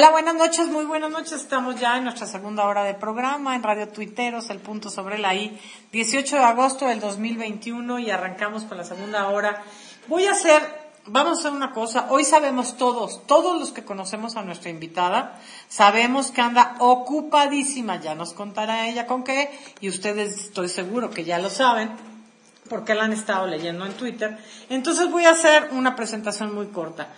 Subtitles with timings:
[0.00, 1.42] Hola, buenas noches, muy buenas noches.
[1.42, 5.34] Estamos ya en nuestra segunda hora de programa en Radio Tuiteros, el punto sobre la
[5.34, 5.60] I,
[5.92, 9.62] 18 de agosto del 2021 y arrancamos con la segunda hora.
[10.08, 10.62] Voy a hacer,
[11.04, 12.06] vamos a hacer una cosa.
[12.08, 18.00] Hoy sabemos todos, todos los que conocemos a nuestra invitada, sabemos que anda ocupadísima.
[18.00, 19.50] Ya nos contará ella con qué
[19.82, 21.90] y ustedes estoy seguro que ya lo saben
[22.70, 24.38] porque la han estado leyendo en Twitter.
[24.70, 27.08] Entonces voy a hacer una presentación muy corta.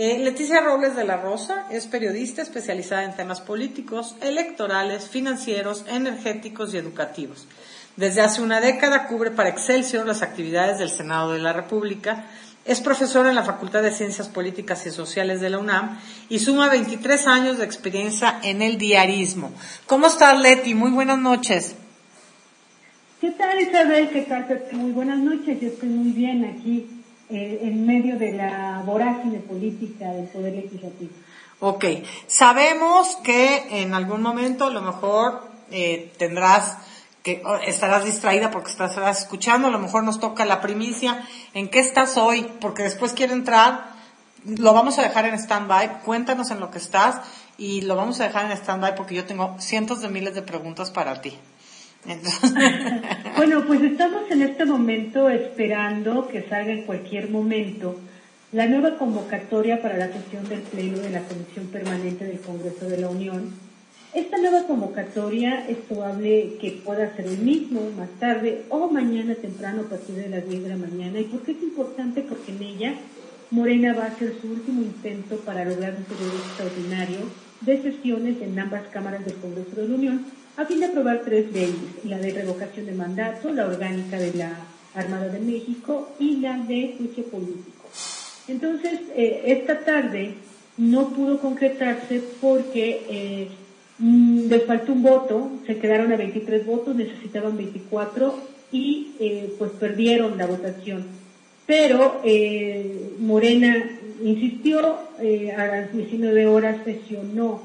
[0.00, 6.72] Eh, Leticia Robles de la Rosa es periodista especializada en temas políticos, electorales, financieros, energéticos
[6.72, 7.48] y educativos.
[7.96, 12.26] Desde hace una década cubre para Excelsior las actividades del Senado de la República.
[12.64, 16.68] Es profesora en la Facultad de Ciencias Políticas y Sociales de la UNAM y suma
[16.68, 19.50] 23 años de experiencia en el diarismo.
[19.86, 20.76] ¿Cómo estás, Leti?
[20.76, 21.74] Muy buenas noches.
[23.20, 24.10] ¿Qué tal, Isabel?
[24.10, 24.46] ¿Qué tal?
[24.70, 25.60] Muy buenas noches.
[25.60, 26.97] Yo estoy muy bien aquí
[27.30, 31.10] eh, en medio de la vorágine política del Poder Legislativo.
[31.60, 31.84] Ok,
[32.26, 36.78] sabemos que en algún momento a lo mejor eh, tendrás
[37.22, 41.26] que estarás distraída porque estarás escuchando, a lo mejor nos toca la primicia.
[41.54, 42.48] ¿En qué estás hoy?
[42.60, 43.90] Porque después quiere entrar,
[44.44, 47.20] lo vamos a dejar en stand-by, cuéntanos en lo que estás
[47.58, 50.90] y lo vamos a dejar en stand-by porque yo tengo cientos de miles de preguntas
[50.90, 51.36] para ti.
[53.36, 57.96] Bueno, pues estamos en este momento esperando que salga en cualquier momento
[58.52, 62.98] la nueva convocatoria para la sesión del Pleno de la Comisión Permanente del Congreso de
[62.98, 63.52] la Unión.
[64.14, 69.82] Esta nueva convocatoria es probable que pueda ser el mismo más tarde o mañana temprano
[69.82, 71.20] a partir de las 10 de la mañana.
[71.20, 72.22] ¿Y por qué es importante?
[72.22, 72.94] Porque en ella
[73.50, 77.18] Morena va a hacer su último intento para lograr un periodo extraordinario
[77.60, 80.26] de sesiones en ambas cámaras del Congreso de la Unión
[80.58, 84.50] a fin de aprobar tres leyes, la de revocación de mandato, la orgánica de la
[84.92, 87.86] Armada de México y la de juicio político.
[88.48, 90.34] Entonces, eh, esta tarde
[90.76, 93.48] no pudo concretarse porque eh,
[94.00, 98.34] les faltó un voto, se quedaron a 23 votos, necesitaban 24
[98.72, 101.06] y eh, pues perdieron la votación.
[101.66, 102.22] Pero
[103.20, 103.76] Morena
[104.24, 107.60] insistió, a las 19 horas sesionó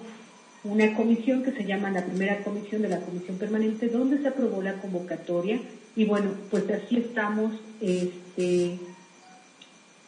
[0.64, 4.62] una comisión que se llama la primera comisión de la Comisión Permanente, donde se aprobó
[4.62, 5.60] la convocatoria.
[5.96, 8.78] Y bueno, pues así estamos este,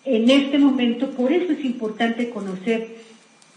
[0.06, 1.12] en este momento.
[1.12, 2.88] Por eso es importante conocer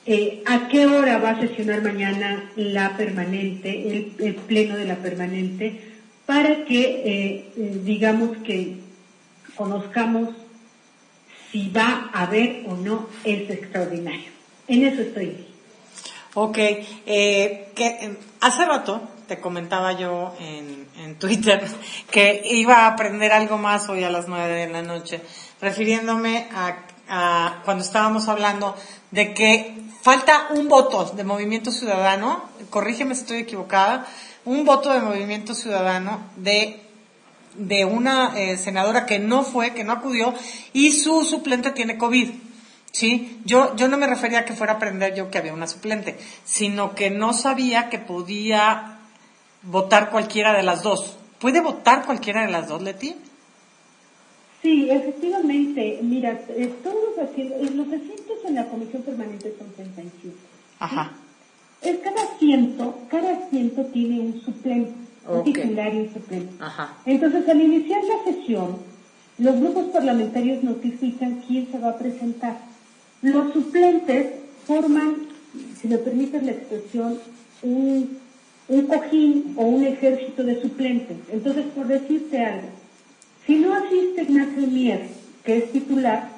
[0.06, 5.80] eh, a qué hora va a sesionar mañana la permanente, el, pleno de la permanente,
[6.26, 8.76] para que eh, eh, digamos que
[9.54, 10.30] conozcamos
[11.52, 14.30] si va a haber o no ese extraordinario.
[14.66, 15.47] En eso estoy.
[16.40, 20.78] Ok, eh, que hace rato te comentaba yo en,
[21.18, 21.66] Twitter
[22.12, 25.20] que iba a aprender algo más hoy a las nueve de la noche,
[25.60, 28.76] refiriéndome a, cuando estábamos hablando
[29.10, 34.06] de que falta un voto de Movimiento Ciudadano, corrígeme si estoy equivocada,
[34.44, 36.84] un voto de Movimiento Ciudadano de
[37.56, 40.32] de una eh, senadora que no fue, que no acudió,
[40.72, 42.30] y su suplente tiene COVID.
[42.92, 45.66] Sí, yo, yo no me refería a que fuera a aprender yo que había una
[45.66, 48.98] suplente, sino que no sabía que podía
[49.62, 51.16] votar cualquiera de las dos.
[51.38, 53.14] ¿Puede votar cualquiera de las dos, Leti?
[54.62, 56.00] Sí, efectivamente.
[56.02, 56.38] Mira,
[56.82, 60.34] todos los, los asientos en la comisión permanente son 37.
[60.80, 61.12] Ajá.
[61.82, 64.92] Es cada asiento, cada asiento tiene un suplente,
[65.28, 66.52] un titular y un suplente.
[66.60, 66.96] Ajá.
[67.06, 68.78] Entonces, al iniciar la sesión,
[69.38, 72.58] los grupos parlamentarios notifican quién se va a presentar.
[73.22, 74.26] Los suplentes
[74.66, 75.16] forman,
[75.80, 77.18] si me permiten la expresión,
[77.62, 78.18] un,
[78.86, 81.16] cojín o un ejército de suplentes.
[81.32, 82.68] Entonces, por decirte algo,
[83.46, 85.08] si no asiste Ignacio Mier,
[85.44, 86.28] que es titular,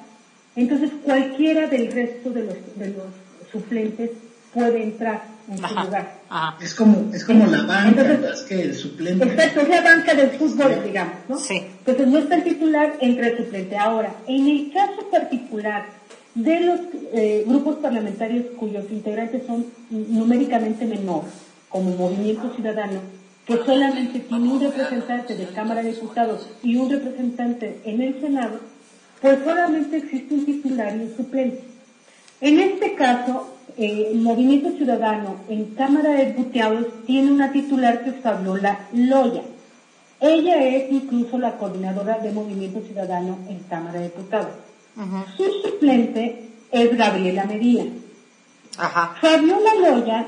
[0.55, 4.11] entonces cualquiera del resto de los, de los suplentes
[4.53, 6.21] puede entrar en su lugar.
[6.61, 9.25] Es como, es como la banca, entonces, que el suplente.
[9.25, 11.37] Exacto, es la banca del fútbol, digamos, ¿no?
[11.37, 11.61] Sí.
[11.79, 13.77] Entonces no está el titular, entra el suplente.
[13.77, 15.85] Ahora, en el caso particular
[16.35, 16.79] de los
[17.13, 21.31] eh, grupos parlamentarios cuyos integrantes son numéricamente menores,
[21.69, 22.99] como Movimiento Ciudadano,
[23.45, 28.59] que solamente tiene un representante de Cámara de Diputados y un representante en el Senado,
[29.21, 31.63] pues solamente existe un titular y un suplente.
[32.39, 38.15] En este caso, eh, Movimiento Ciudadano en Cámara de Diputados tiene una titular que es
[38.17, 39.43] Fabiola Loya.
[40.19, 44.70] Ella es incluso la coordinadora de Movimiento Ciudadano en Cámara de Diputados.
[45.37, 47.85] Su suplente es Gabriela Medina.
[49.21, 50.27] Fabiola Loya,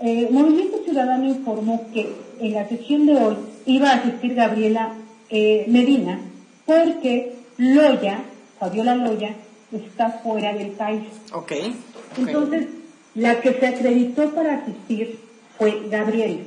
[0.00, 3.36] eh, Movimiento Ciudadano informó que en la sesión de hoy
[3.66, 4.94] iba a asistir Gabriela
[5.28, 6.18] eh, Medina
[6.66, 8.22] porque Loya,
[8.58, 9.34] Fabiola Loya,
[9.72, 11.02] está fuera del país.
[11.32, 11.76] Okay.
[12.16, 12.66] Entonces,
[13.14, 15.18] La que se acreditó para asistir
[15.58, 16.42] fue Gabriela.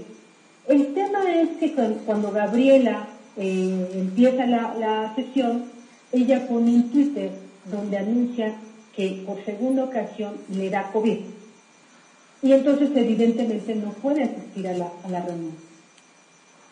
[0.67, 1.73] El tema es que
[2.05, 5.65] cuando Gabriela eh, empieza la, la sesión,
[6.13, 7.31] ella pone un Twitter
[7.65, 8.55] donde anuncia
[8.95, 11.19] que por segunda ocasión le da COVID.
[12.41, 15.55] Y entonces evidentemente no puede asistir a la, a la reunión.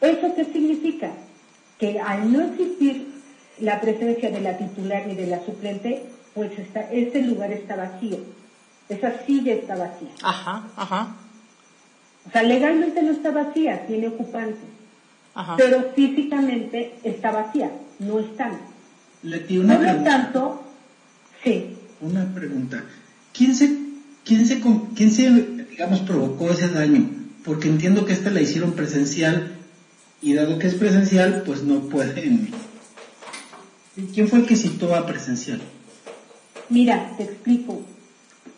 [0.02, 1.12] ¿Eso qué significa?
[1.80, 3.12] Que al no existir
[3.60, 6.04] la presencia de la titular y de la suplente,
[6.34, 8.18] pues está, ese lugar está vacío.
[8.90, 10.10] Esa silla está vacía.
[10.22, 11.16] Ajá, ajá.
[12.28, 14.60] O sea, legalmente no está vacía, tiene ocupantes.
[15.34, 15.56] Ajá.
[15.58, 18.60] Pero físicamente está vacía, no están.
[19.24, 20.64] Una Por lo tanto,
[21.44, 21.78] sí.
[22.02, 22.84] Una pregunta.
[23.34, 23.78] ¿Quién se,
[24.26, 24.62] quién se,
[24.96, 25.32] quién se,
[25.70, 27.10] digamos, provocó ese daño?
[27.46, 29.58] Porque entiendo que esta la hicieron presencial
[30.22, 32.50] y dado que es presencial, pues no pueden.
[34.14, 35.62] ¿Quién fue el que citó a presencial?
[36.70, 37.82] Mira, te explico.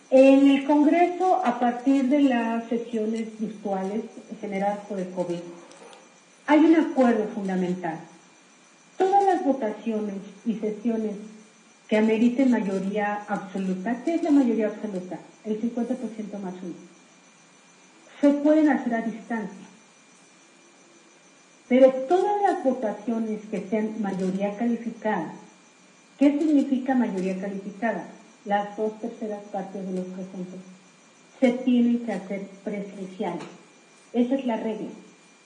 [0.09, 4.03] En el Congreso, a partir de las sesiones virtuales
[4.39, 5.39] generadas por el COVID,
[6.45, 7.99] hay un acuerdo fundamental.
[8.97, 11.15] Todas las votaciones y sesiones
[11.93, 15.19] que ameriten mayoría absoluta, ¿qué es la mayoría absoluta?
[15.45, 16.73] El 50% más uno.
[18.19, 19.67] Se pueden hacer a distancia.
[21.69, 25.35] Pero todas las votaciones que sean mayoría calificada,
[26.17, 28.07] ¿qué significa mayoría calificada?
[28.45, 30.61] Las dos terceras partes de los presentes
[31.39, 33.45] se tienen que hacer presenciales.
[34.13, 34.89] Esa es la regla.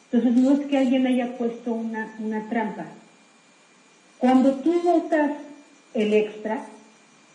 [0.10, 2.86] Entonces no es que alguien haya puesto una, una trampa.
[4.20, 5.47] Cuando tú votas
[5.94, 6.66] el extra,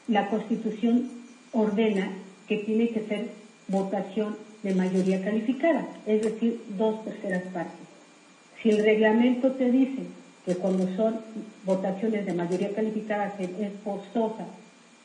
[0.08, 1.10] la Constitución
[1.52, 2.12] ordena
[2.48, 3.28] que tiene que ser
[3.68, 7.86] votación de mayoría calificada, es decir, dos terceras partes.
[8.62, 10.02] Si el reglamento te dice
[10.46, 11.20] que cuando son
[11.64, 14.46] votaciones de mayoría calificada es forzosa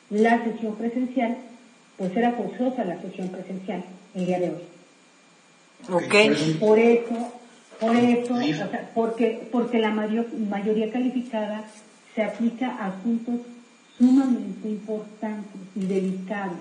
[0.09, 1.37] la sesión presencial,
[1.97, 3.83] pues era forzosa la sesión presencial
[4.15, 4.61] el día de hoy.
[5.89, 6.59] Ok.
[6.59, 7.33] Por eso,
[7.79, 11.65] por eso, o sea, porque, porque la mayor, mayoría calificada
[12.17, 13.41] se aplica a asuntos
[13.95, 16.57] sumamente importantes y delicados.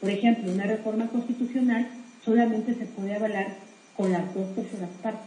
[0.00, 1.88] Por ejemplo, una reforma constitucional
[2.24, 3.56] solamente se puede avalar
[3.96, 5.26] con las dos terceras partes.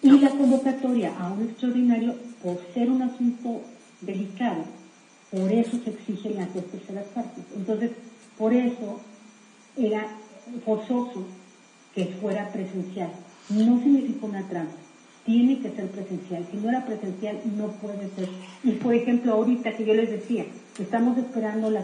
[0.00, 3.60] Y la convocatoria a un extraordinario, por ser un asunto
[4.00, 4.64] delicado,
[5.30, 7.44] por eso se exigen las dos terceras partes.
[7.54, 7.90] Entonces,
[8.38, 8.98] por eso
[9.76, 10.08] era
[10.64, 11.26] forzoso
[11.94, 13.10] que fuera presencial.
[13.50, 14.87] No significa una trampa.
[15.28, 16.46] Tiene que ser presencial.
[16.50, 18.30] Si no era presencial, no puede ser.
[18.64, 20.46] Y por ejemplo, ahorita que yo les decía,
[20.78, 21.82] estamos esperando la,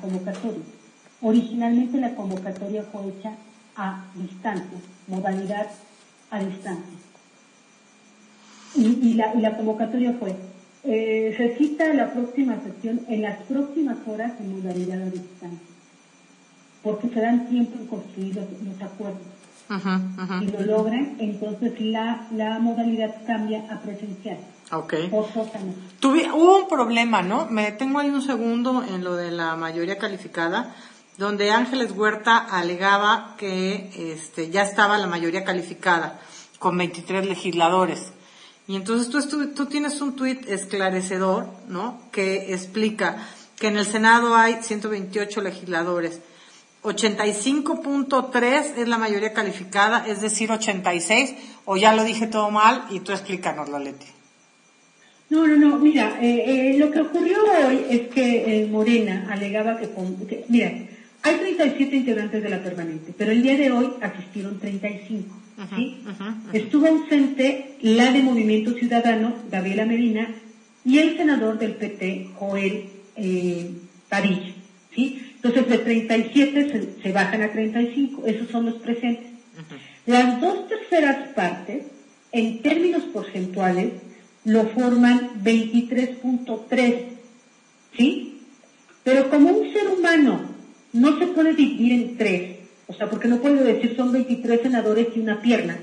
[0.00, 0.62] convocatoria.
[1.20, 3.34] Originalmente la convocatoria fue hecha
[3.76, 4.78] a distancia,
[5.08, 5.66] modalidad
[6.30, 6.98] a distancia.
[8.74, 10.34] Y, la, convocatoria fue,
[10.84, 15.68] eh, se cita la próxima sesión en las próximas horas en modalidad a distancia,
[16.82, 19.39] porque se dan tiempo en construir los acuerdos.
[19.70, 20.40] Ajá, ajá.
[20.40, 24.38] Si lo logran, entonces la, la modalidad cambia a presencial.
[24.72, 24.94] Ok.
[26.00, 27.46] Tuve, hubo un problema, ¿no?
[27.46, 30.74] Me detengo ahí un segundo en lo de la mayoría calificada,
[31.18, 36.20] donde Ángeles Huerta alegaba que este, ya estaba la mayoría calificada,
[36.58, 38.12] con 23 legisladores.
[38.66, 42.00] Y entonces tú, tú, tú tienes un tuit esclarecedor, ¿no?
[42.10, 43.18] Que explica
[43.56, 46.20] que en el Senado hay 128 legisladores.
[46.82, 51.34] 85.3 es la mayoría calificada, es decir, 86,
[51.66, 54.06] o ya lo dije todo mal, y tú explícanoslo, Leti.
[55.28, 59.78] No, no, no, mira, eh, eh, lo que ocurrió hoy es que eh, Morena alegaba
[59.78, 60.72] que, con, que, mira,
[61.22, 65.36] hay 37 integrantes de la permanente, pero el día de hoy asistieron 35.
[65.76, 66.00] ¿sí?
[66.06, 66.36] Ajá, ajá.
[66.52, 70.28] Estuvo ausente la de Movimiento Ciudadano, Gabriela Medina,
[70.84, 72.84] y el senador del PT, Joel
[73.16, 73.70] eh,
[74.08, 74.54] Padilla.
[74.94, 75.29] ¿sí?
[75.42, 79.30] Entonces de 37 se, se, bajan a 35, esos son los presentes.
[80.04, 81.84] Las dos terceras partes,
[82.30, 83.92] en términos porcentuales,
[84.44, 87.04] lo forman 23.3,
[87.96, 88.42] ¿sí?
[89.02, 90.42] Pero como un ser humano
[90.92, 92.56] no se puede dividir en tres,
[92.86, 95.78] o sea, porque no puedes decir son 23 senadores y una pierna.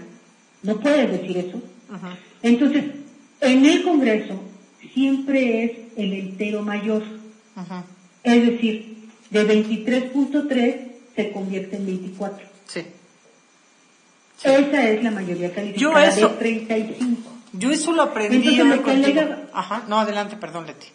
[0.62, 1.62] No puedes decir eso.
[2.44, 2.84] Entonces,
[3.42, 4.40] en el Congreso
[4.94, 7.04] siempre es el entero mayor.
[8.24, 8.97] Es decir,
[9.30, 10.76] de 23.3
[11.16, 12.46] se convierte en 24.
[12.68, 12.82] Sí.
[14.44, 17.32] Esa es la mayoría calificada Yo eso- de 35.
[17.54, 19.08] Yo eso lo aprendí Entonces, lo que contigo.
[19.22, 20.88] alega- Ajá, no, adelante, perdón, Leti.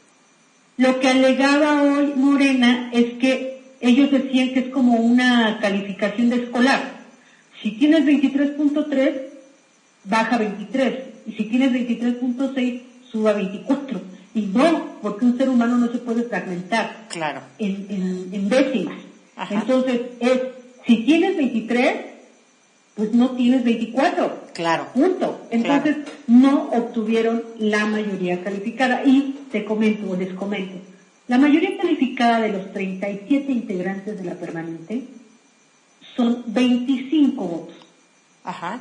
[0.76, 6.36] Lo que alegaba hoy Morena es que ellos decían que es como una calificación de
[6.44, 7.00] escolar.
[7.62, 9.12] Si tienes 23.3,
[10.04, 10.98] baja 23.
[11.26, 14.00] Y si tienes 23.6, suba 24.
[14.34, 17.42] Y no, porque un ser humano no se puede fragmentar Claro.
[17.58, 18.96] en, en, en décimas.
[19.50, 20.40] Entonces, es,
[20.86, 21.96] si tienes 23,
[22.94, 24.40] pues no tienes 24.
[24.54, 24.86] Claro.
[24.94, 25.46] Punto.
[25.50, 25.96] Entonces,
[26.26, 29.02] no obtuvieron la mayoría calificada.
[29.04, 30.76] Y te comento, o les comento,
[31.28, 35.04] la mayoría calificada de los 37 integrantes de la permanente
[36.16, 37.76] son 25 votos.
[38.44, 38.80] Ajá.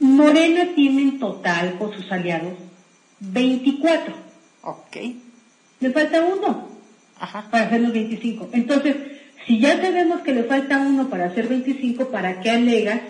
[0.00, 2.52] Morena tiene en total con sus aliados
[3.32, 4.14] 24.
[4.62, 4.96] Ok.
[5.80, 6.68] Le falta uno
[7.18, 7.48] Ajá.
[7.50, 8.50] para hacer los 25.
[8.52, 8.96] Entonces,
[9.46, 13.00] si ya sabemos que le falta uno para hacer 25, ¿para qué alegas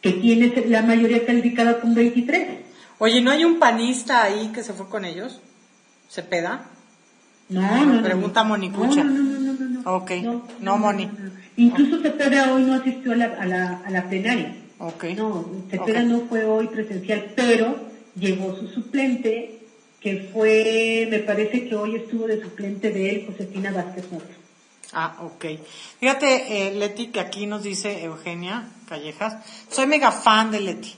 [0.00, 2.48] que tienes la mayoría calificada con 23?
[2.98, 5.40] Oye, ¿no hay un panista ahí que se fue con ellos?
[6.08, 6.66] ¿Se peda?
[7.48, 8.02] No, no, no.
[8.02, 8.50] Pregunta no.
[8.50, 9.02] Monicucha.
[9.04, 9.96] No, no, no, no, no, no.
[9.96, 10.10] Ok.
[10.60, 11.08] No, Moni.
[11.56, 14.54] Incluso Cepeda hoy no asistió a la, a la, a la plenaria.
[14.78, 15.04] Ok.
[15.16, 16.06] No, Cepeda Ok.
[16.06, 19.60] no fue hoy presencial, pero llegó su suplente,
[20.00, 24.04] que fue, me parece que hoy estuvo de suplente de él, Josefina Vázquez.
[24.92, 25.44] Ah, ok.
[26.00, 29.36] Fíjate, eh, Leti, que aquí nos dice Eugenia Callejas,
[29.70, 30.94] soy mega fan de Leti.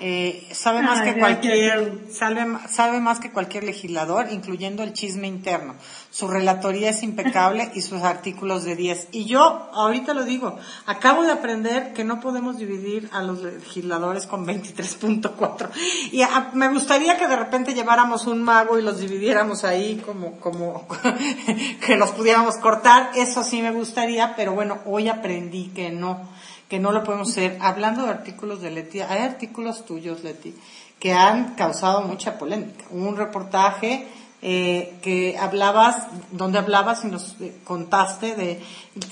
[0.00, 5.26] Eh, sabe más Ay, que cualquier, sabe, sabe más que cualquier legislador, incluyendo el chisme
[5.26, 5.74] interno.
[6.10, 9.08] Su relatoría es impecable y sus artículos de 10.
[9.12, 14.26] Y yo, ahorita lo digo, acabo de aprender que no podemos dividir a los legisladores
[14.26, 15.70] con 23.4.
[16.12, 20.32] Y a- me gustaría que de repente lleváramos un mago y los dividiéramos ahí como,
[20.40, 20.86] como,
[21.86, 23.10] que los pudiéramos cortar.
[23.14, 26.35] Eso sí me gustaría, pero bueno, hoy aprendí que no
[26.68, 27.58] que no lo podemos hacer.
[27.60, 30.54] Hablando de artículos de Leti, hay artículos tuyos, Leti,
[30.98, 32.84] que han causado mucha polémica.
[32.90, 34.06] Un reportaje
[34.42, 38.62] eh, que hablabas, donde hablabas y nos eh, contaste de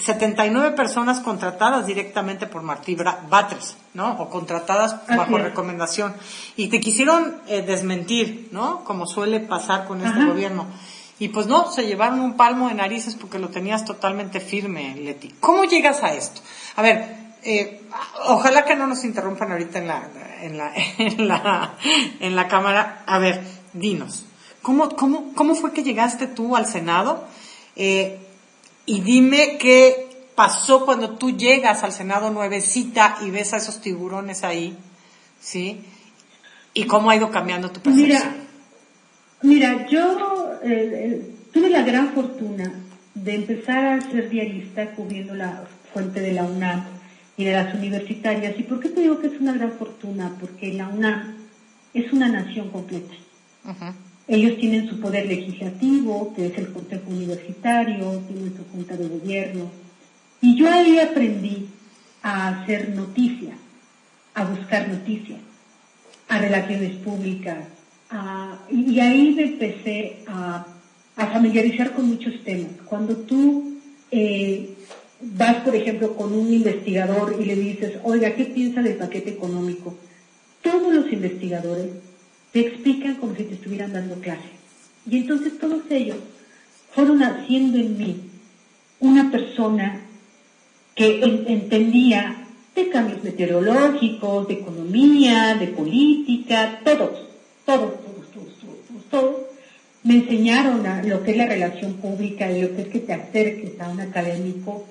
[0.03, 4.13] 79 personas contratadas directamente por Martí Batres, ¿no?
[4.21, 5.45] O contratadas Así bajo es.
[5.45, 6.15] recomendación.
[6.57, 8.85] Y te quisieron eh, desmentir, ¿no?
[8.85, 10.29] Como suele pasar con este Ajá.
[10.29, 10.67] gobierno.
[11.19, 15.35] Y pues no, se llevaron un palmo de narices porque lo tenías totalmente firme, Leti.
[15.41, 16.43] ¿Cómo llegas a esto?
[16.77, 17.83] A ver, eh,
[18.25, 20.09] ojalá que no nos interrumpan ahorita en la,
[20.41, 21.75] en la, en la,
[22.21, 23.03] en la cámara.
[23.07, 24.25] A ver, dinos,
[24.63, 27.25] ¿cómo, cómo, cómo fue que llegaste tú al Senado?
[27.77, 28.19] Eh,
[28.87, 34.45] y dime qué pasó cuando tú llegas al Senado nuevecita y ves a esos tiburones
[34.45, 34.77] ahí,
[35.41, 35.81] ¿sí?
[36.73, 38.45] Y cómo ha ido cambiando tu percepción.
[39.43, 42.73] Mira, yo eh, eh, tuve la gran fortuna
[43.15, 46.94] de empezar a ser diarista cubriendo la fuente de la UNAM
[47.37, 48.55] y de las universitarias.
[48.59, 50.33] ¿Y por qué te digo que es una gran fortuna?
[50.41, 51.35] Porque la UNAM
[51.93, 53.15] es una nación completa.
[54.27, 59.71] Ellos tienen su poder legislativo, que es el Consejo Universitario, tienen su Junta de Gobierno.
[60.41, 61.67] Y yo ahí aprendí
[62.23, 63.53] a hacer noticia,
[64.35, 65.41] a buscar noticias,
[66.29, 67.59] a relaciones públicas.
[68.11, 70.65] a- y, y ahí me empecé a,
[71.17, 72.71] a familiarizar con muchos temas.
[72.87, 73.79] Cuando tú
[74.11, 74.75] eh,
[75.21, 79.95] vas, por ejemplo, con un investigador y le dices, oiga, ¿qué piensa del paquete económico?
[80.63, 81.87] Todos los investigadores
[82.53, 84.51] te explican como si te estuvieran dando clase.
[85.09, 86.17] Y entonces todos ellos
[86.95, 88.17] fueron haciendo en mí
[89.01, 90.01] una persona
[90.95, 97.27] que en- entendía de cambios meteorológicos, de economía, de política, todos,
[97.67, 99.37] todos, todos, todos, todos, todos, todos,
[100.03, 103.13] me enseñaron a lo que es la relación pública y lo que es que te
[103.13, 104.85] acerques a un académico,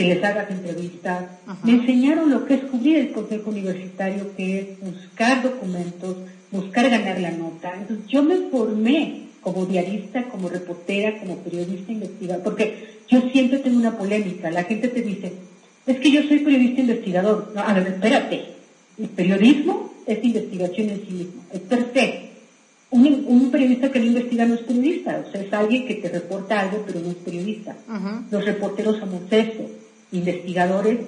[0.00, 1.26] que les hagas entrevistas.
[1.62, 6.16] Me enseñaron lo que es cubrir el consejo universitario, que es buscar documentos,
[6.50, 7.74] buscar ganar la nota.
[7.78, 13.76] Entonces yo me formé como diarista, como reportera, como periodista investigador, porque yo siempre tengo
[13.76, 14.50] una polémica.
[14.50, 15.34] La gente te dice,
[15.86, 17.52] es que yo soy periodista investigador.
[17.54, 18.42] No, a ver, espérate.
[18.98, 22.30] El periodismo es investigación en sí mismo, es per se.
[22.90, 26.08] Un, un periodista que no investiga no es periodista, o sea, es alguien que te
[26.08, 27.76] reporta algo, pero no es periodista.
[28.30, 29.64] Los reporteros somos eso,
[30.12, 30.98] investigadores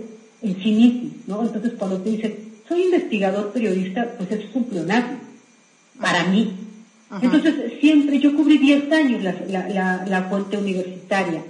[0.42, 1.42] en sí mismos, ¿no?
[1.42, 2.34] Entonces, cuando te dicen,
[2.68, 5.18] soy investigador periodista, pues eso es un pleonasmo,
[6.00, 6.52] para mí.
[7.20, 11.42] Entonces, siempre, yo cubrí 10 años la, la, la, la fuente universitaria.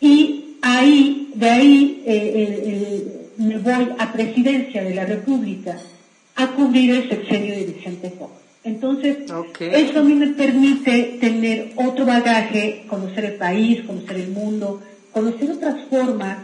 [0.00, 2.32] Y ahí, de ahí, eh,
[2.64, 5.78] el- el- me voy a presidencia de la República
[6.36, 8.32] a cubrir el sexenio de Vicente Fox.
[8.64, 9.30] Entonces,
[9.74, 15.50] eso a mí me permite tener otro bagaje, conocer el país, conocer el mundo, conocer
[15.50, 16.38] otras formas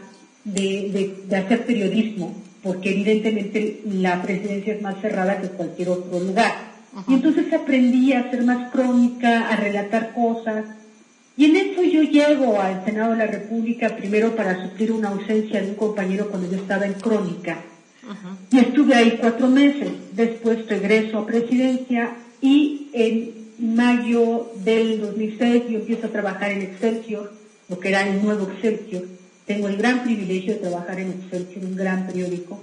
[0.44, 6.20] de, de- de hacer periodismo, porque evidentemente la presidencia es más cerrada que cualquier otro
[6.20, 6.52] lugar.
[7.08, 10.64] Y entonces aprendí a hacer más crónica, a relatar cosas.
[11.36, 15.62] Y en eso yo llego al Senado de la República primero para suplir una ausencia
[15.62, 17.58] de un compañero cuando yo estaba en crónica.
[18.50, 19.88] Y estuve ahí cuatro meses.
[20.14, 22.10] Después regreso a presidencia
[22.42, 23.30] y en
[23.76, 27.32] mayo del 2006 yo empiezo a trabajar en Excelsior,
[27.68, 29.04] lo que era el nuevo Excelsior,
[29.46, 32.60] tengo el gran privilegio de trabajar en Excelsior, un gran periódico.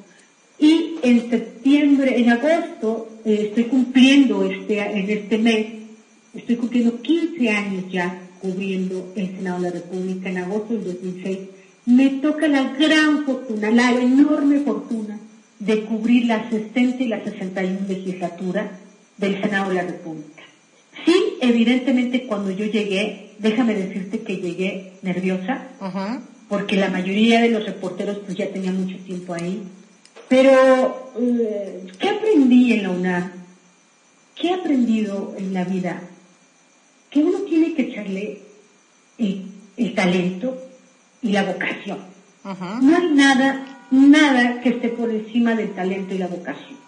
[0.58, 5.68] Y en septiembre, en agosto, eh, estoy cumpliendo este, en este mes,
[6.34, 11.40] estoy cumpliendo 15 años ya cubriendo el Senado de la República en agosto del 2006.
[11.86, 15.20] Me toca la gran fortuna, la enorme fortuna
[15.60, 18.80] de cubrir la 60 y la 61 legislatura
[19.18, 20.44] del Senado de la República.
[21.06, 25.68] Sí, evidentemente cuando yo llegué, déjame decirte que llegué nerviosa,
[26.50, 29.64] porque la mayoría de los reporteros pues ya tenían mucho tiempo ahí.
[30.28, 33.32] Pero, eh, ¿qué aprendí en la UNAM?
[34.36, 36.02] ¿Qué he aprendido en la vida?
[37.10, 38.40] Que uno tiene que echarle
[39.18, 40.58] el, talento
[41.22, 42.00] y la vocación.
[42.44, 46.80] No hay nada, nada que esté por encima del talento y la vocación.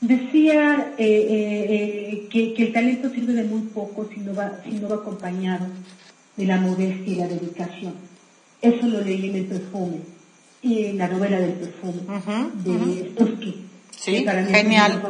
[0.00, 4.72] Decía eh, eh, eh, que, el talento sirve de muy poco si no, va, si
[4.72, 5.66] no va acompañado
[6.36, 7.94] de la modestia y la dedicación.
[8.64, 9.98] Eso lo leí en el perfume,
[10.62, 12.00] en la novela del perfume
[12.64, 13.54] de Stusky.
[13.90, 15.02] Sí, genial.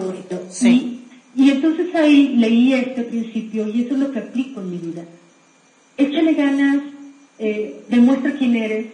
[0.50, 1.00] Sí.
[1.36, 4.78] Y, y entonces ahí leí este principio y eso es lo que aplico en mi
[4.78, 5.04] vida.
[5.96, 6.82] Échale ganas,
[7.88, 8.86] demuestra quién eres.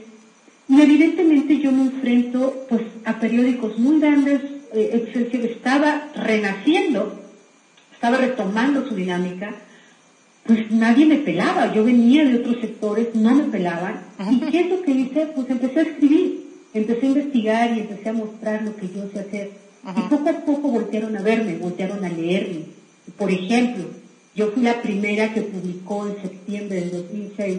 [0.68, 4.40] Y evidentemente yo me enfrento pues a periódicos muy grandes,
[4.72, 7.20] eh, estaba renaciendo,
[7.92, 9.54] estaba retomando su dinámica,
[10.50, 11.72] pues nadie me pelaba.
[11.72, 14.00] Yo venía de otros sectores, no me pelaban.
[14.28, 15.26] ¿Y qué es lo que hice?
[15.32, 19.20] Pues empecé a escribir, empecé a investigar y empecé a mostrar lo que yo sé
[19.20, 19.50] hacer.
[19.96, 22.64] Y poco a poco voltearon a verme, voltearon a leerme.
[23.16, 23.84] Por ejemplo,
[24.34, 27.58] yo fui la primera que publicó en septiembre del 2006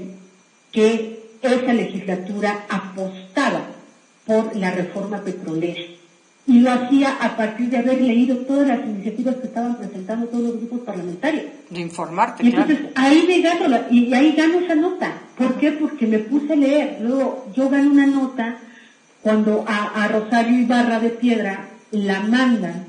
[0.74, 3.68] que esa legislatura apostaba
[4.26, 5.82] por la reforma petrolera
[6.48, 10.44] y lo hacía a partir de haber leído todas las iniciativas que estaban presentando todos
[10.44, 11.46] los grupos parlamentarios.
[11.70, 15.14] De informarte, y entonces ahí me gano y ahí gano esa nota.
[15.38, 15.72] ¿Por qué?
[15.72, 16.98] Porque me puse a leer.
[17.02, 18.58] Luego yo gano una nota
[19.22, 22.86] cuando a, Rosario Ibarra de Piedra la mandan,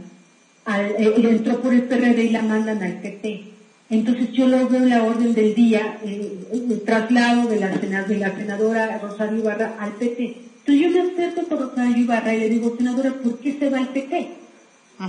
[0.64, 3.44] al, eh, entró por el PRD y la mandan al PT.
[3.90, 8.98] Entonces yo lo veo la orden del día, el, traslado de la, de la senadora
[8.98, 13.12] Rosario Ibarra al PT entonces yo me acerco por Rosario Ibarra y le digo, senadora,
[13.12, 14.28] ¿por qué se va el PT?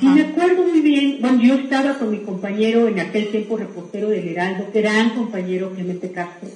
[0.01, 4.09] Y me acuerdo muy bien, bueno, yo estaba con mi compañero en aquel tiempo reportero
[4.09, 6.49] del Heraldo, gran compañero Clemente Castro.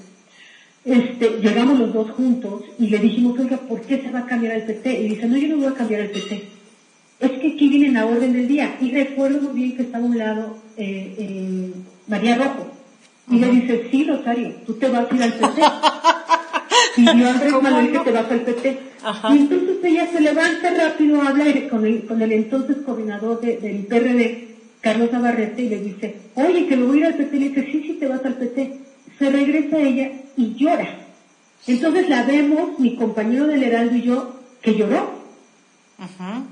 [0.84, 4.56] Este, llegamos los dos juntos y le dijimos, oiga, ¿por qué se va a cambiar
[4.56, 5.02] el PT?
[5.02, 6.44] Y dice, no, yo no voy a cambiar el PT.
[7.20, 8.78] Es que aquí viene la orden del día.
[8.82, 11.72] Y recuerdo muy bien que estaba a un lado eh, eh,
[12.08, 12.72] María Rojo.
[13.30, 15.62] Y le dice, sí, Rosario, tú te vas a ir al PT.
[16.98, 18.80] y yo Andrés Manuel que te vas al PT.
[19.32, 24.48] Y entonces ella se levanta rápido, habla con el, con el entonces coordinador del PRD,
[24.82, 27.40] Carlos Navarrete, y le dice, oye, que me voy a ir al PT.
[27.40, 28.80] Le dice, sí, sí, te vas al PT.
[29.18, 30.88] Se regresa ella y llora.
[31.68, 35.18] Entonces la vemos, mi compañero del Heraldo y yo, que lloró.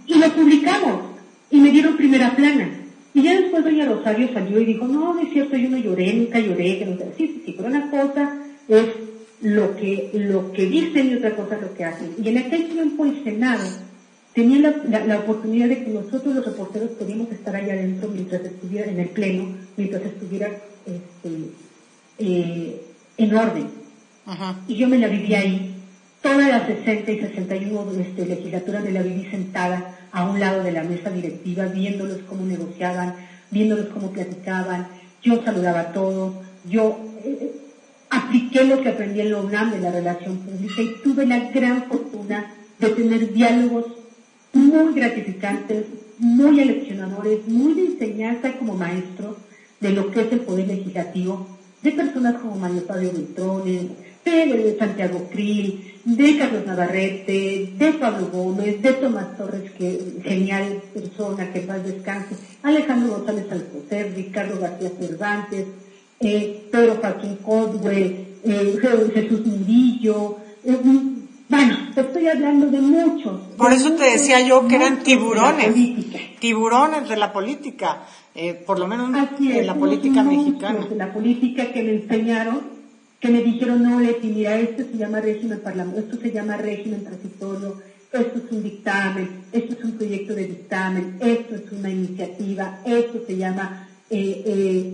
[0.08, 1.02] Y lo publicamos.
[1.52, 2.70] Y me dieron primera plana.
[3.14, 6.14] Y ya después doña Rosario salió y dijo, no, no es cierto, yo no lloré,
[6.14, 7.06] nunca lloré, que no sé.
[7.18, 8.36] Sí, sí, sí, pero una cosa
[8.68, 8.88] es
[9.42, 12.16] lo que, lo que dicen y otra cosa lo que hacen.
[12.22, 13.64] Y en aquel tiempo el Senado
[14.34, 19.00] tenía la, oportunidad de que nosotros los reporteros podíamos estar allá adentro mientras estuviera en
[19.00, 20.48] el pleno, mientras estuviera
[20.86, 21.30] este,
[22.20, 22.82] eh,
[23.18, 23.68] en orden.
[24.68, 25.76] Y yo me la viví ahí.
[26.22, 30.72] Todas las 60 y 61 este, legislaturas me la viví sentada a un lado de
[30.72, 33.16] la mesa directiva, viéndolos cómo negociaban,
[33.52, 34.88] viéndolos cómo platicaban.
[35.22, 36.34] Yo saludaba a todos.
[36.68, 37.52] Yo eh,
[38.10, 41.84] apliqué lo que aprendí en la UNAM de la relación pública y tuve la gran
[41.86, 43.86] fortuna de tener diálogos
[44.54, 45.86] muy gratificantes,
[46.18, 49.38] muy aleccionadores, muy de enseñanza como maestro
[49.80, 51.48] de lo que es el poder legislativo,
[51.82, 53.84] de personas como Mario Fabio Beltrones,
[54.26, 61.52] de Santiago Krill, de Carlos Navarrete, de Pablo Gómez, de Tomás Torres, que genial persona,
[61.52, 65.66] que paz descanse, Alejandro González Alcocer, Ricardo García Cervantes,
[66.20, 70.78] eh, Pedro Joaquín Codwell, eh, Jesús Murillo, eh,
[71.48, 73.40] bueno, te estoy hablando de muchos.
[73.56, 75.76] Por eso te decía yo que eran tiburones,
[76.40, 80.88] tiburones de la política, eh, por lo menos de la política mexicana.
[80.88, 82.62] De la política que me enseñaron,
[83.20, 87.04] que me dijeron, no, Leti, mira, esto se llama régimen parlamentario, esto se llama régimen
[87.04, 92.80] transitorio, esto es un dictamen, esto es un proyecto de dictamen, esto es una iniciativa,
[92.86, 94.94] esto se llama eh, eh,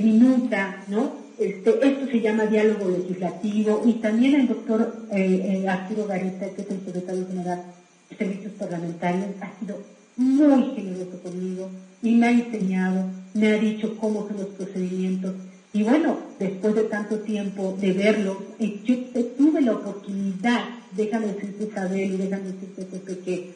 [0.00, 1.22] minuta, ¿no?
[1.38, 6.62] Este, esto se llama diálogo legislativo y también el doctor eh, eh, Arturo Garita, que
[6.62, 7.62] es el secretario general
[8.10, 9.78] de Servicios Parlamentarios, ha sido
[10.16, 11.68] muy generoso conmigo
[12.02, 15.34] y me ha enseñado, me ha dicho cómo son los procedimientos
[15.72, 18.42] Y bueno, después de tanto tiempo de verlo,
[18.84, 18.96] yo
[19.38, 23.50] tuve la oportunidad, déjame decirte Isabel y déjame decirte Pepe, que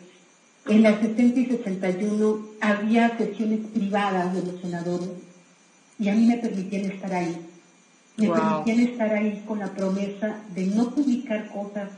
[0.69, 5.09] en la 60 y 61 había sesiones privadas de los senadores
[5.99, 7.37] y a mí me permitían estar ahí.
[8.17, 11.91] Me permitían estar ahí con la promesa de no publicar cosas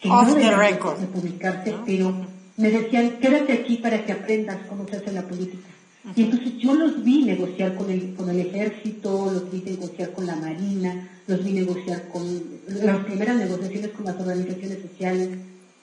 [0.00, 2.14] que no debían de publicarse, pero
[2.56, 5.68] me decían, quédate aquí para que aprendas cómo se hace la política.
[6.16, 10.26] Y entonces yo los vi negociar con el, con el ejército, los vi negociar con
[10.26, 12.22] la marina, los vi negociar con
[12.66, 15.28] las primeras negociaciones con las organizaciones sociales,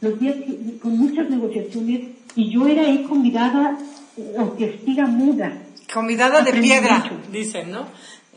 [0.01, 2.01] los vi con muchas negociaciones
[2.35, 3.77] y yo era ahí convidada
[4.37, 5.53] o eh, testiga muda.
[5.93, 7.87] Convidada de piedra, dicen, ¿no?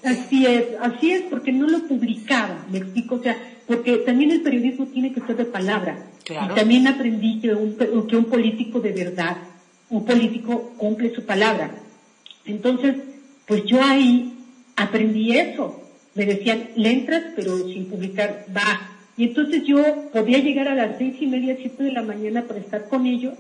[0.03, 3.37] Así es, así es, porque no lo publicaba, me explico, o sea,
[3.67, 6.07] porque también el periodismo tiene que ser de palabra.
[6.29, 9.37] Y también aprendí que un, que un político de verdad,
[9.91, 11.71] un político cumple su palabra.
[12.45, 12.97] Entonces,
[13.47, 14.33] pues yo ahí
[14.77, 15.83] aprendí eso.
[16.15, 18.97] Me decían, le entras, pero sin publicar, va.
[19.17, 19.83] Y entonces yo
[20.13, 23.35] podía llegar a las seis y media, siete de la mañana para estar con ellos,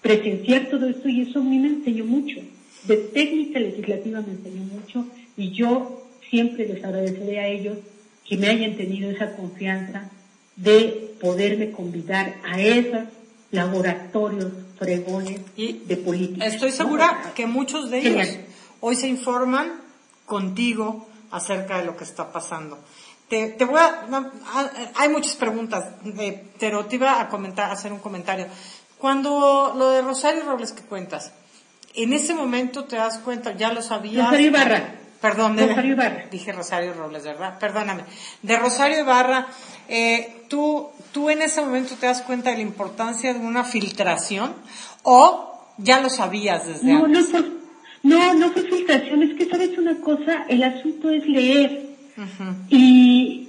[0.00, 2.40] presenciar todo esto y eso a mí me enseñó mucho.
[2.84, 7.78] De técnica legislativa me enseñó mucho y yo siempre les agradeceré a ellos
[8.26, 10.10] que me hayan tenido esa confianza
[10.56, 13.04] de poderme convidar a esos
[13.50, 16.46] laboratorios fregones de política.
[16.46, 18.28] Estoy segura que muchos de ellos
[18.80, 19.80] hoy se informan
[20.26, 22.78] contigo acerca de lo que está pasando.
[23.28, 24.32] Te, te voy a,
[24.94, 28.46] hay muchas preguntas, eh, pero te iba a comentar, hacer un comentario.
[28.98, 31.32] Cuando lo de Rosario Robles que cuentas,
[31.94, 34.26] en ese momento te das cuenta, ya lo sabías.
[34.26, 34.94] Rosario Ibarra.
[35.20, 36.24] Perdón, de, Rosario Ibarra.
[36.30, 37.58] Dije Rosario Robles, ¿verdad?
[37.58, 38.04] Perdóname.
[38.42, 39.48] De Rosario Ibarra,
[39.88, 44.54] eh, ¿tú, ¿tú en ese momento te das cuenta de la importancia de una filtración
[45.02, 47.32] o ya lo sabías desde no, antes?
[47.32, 47.44] No,
[48.02, 51.88] no, no fue filtración, es que sabes una cosa, el asunto es leer.
[52.68, 53.48] Y,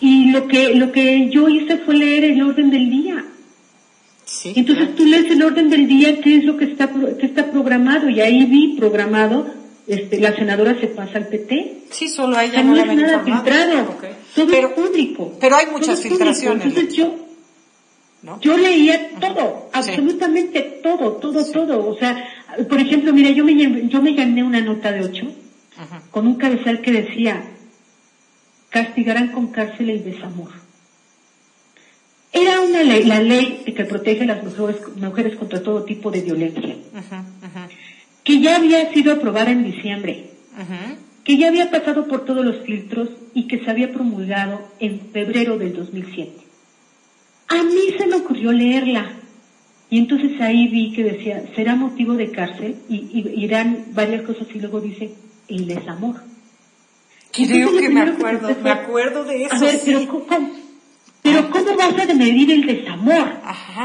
[0.00, 3.24] y lo que, lo que yo hice fue leer el orden del día.
[4.36, 7.50] Sí, Entonces tú lees el orden del día, qué es lo que está, que está
[7.50, 9.46] programado, y ahí vi programado
[9.86, 11.84] este, la senadora se pasa al PT.
[11.90, 13.96] Sí, solo a ella no, no es nada filtrado,
[14.34, 15.36] todo pero, es público.
[15.40, 16.66] Pero hay muchas filtraciones.
[16.66, 17.14] Entonces yo,
[18.40, 21.88] yo leía todo, absolutamente todo, todo, todo.
[21.88, 22.28] O sea,
[22.68, 25.26] por ejemplo, mira, yo me, yo me gané una nota de ocho
[26.10, 27.44] con un cabezal que decía,
[28.70, 30.50] castigarán con cárcel el desamor.
[32.36, 36.20] Era una ley, la ley que protege a las mujeres, mujeres contra todo tipo de
[36.20, 36.76] violencia.
[38.22, 40.30] Que ya había sido aprobada en diciembre,
[41.24, 45.56] que ya había pasado por todos los filtros y que se había promulgado en febrero
[45.56, 46.32] del 2007.
[47.48, 49.12] A mí se me ocurrió leerla.
[49.88, 54.58] Y entonces ahí vi que decía, será motivo de cárcel y, irán varias cosas y
[54.58, 55.12] luego dice,
[55.48, 56.16] el desamor.
[57.32, 59.54] Creo que me acuerdo, me acuerdo de eso.
[59.54, 60.26] A ver, pero, ¿cómo,
[61.26, 63.28] pero ¿cómo vas a medir el desamor?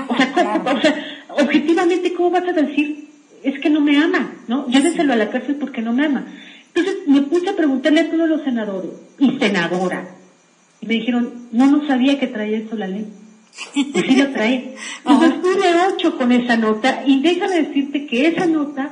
[0.07, 3.09] o, sea, o sea, objetivamente, ¿cómo vas a decir
[3.43, 4.67] es que no me ama, ¿no?
[4.67, 6.27] Lléveselo a la cárcel porque no me ama.
[6.67, 10.07] Entonces me puse a preguntarle a todos los senadores y senadora.
[10.81, 13.07] Y me dijeron, no, no sabía que traía eso la ley.
[13.73, 14.75] Y sí lo trae.
[15.05, 18.91] Entonces tuve ocho con esa nota y déjame decirte que esa nota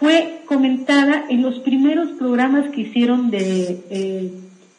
[0.00, 4.32] fue comentada en los primeros programas que hicieron de, eh,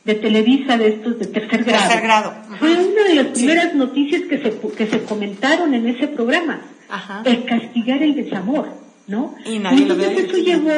[0.06, 1.84] de Televisa de estos de tercer grado.
[1.84, 2.34] Tercer grado.
[2.60, 6.62] Fue una de las primeras noticias que se, que se comentaron en ese programa.
[6.88, 7.24] Ajá.
[7.26, 8.86] El castigar el desamor.
[9.08, 9.36] ¿no?
[9.46, 10.72] Y nadie lo eso llevó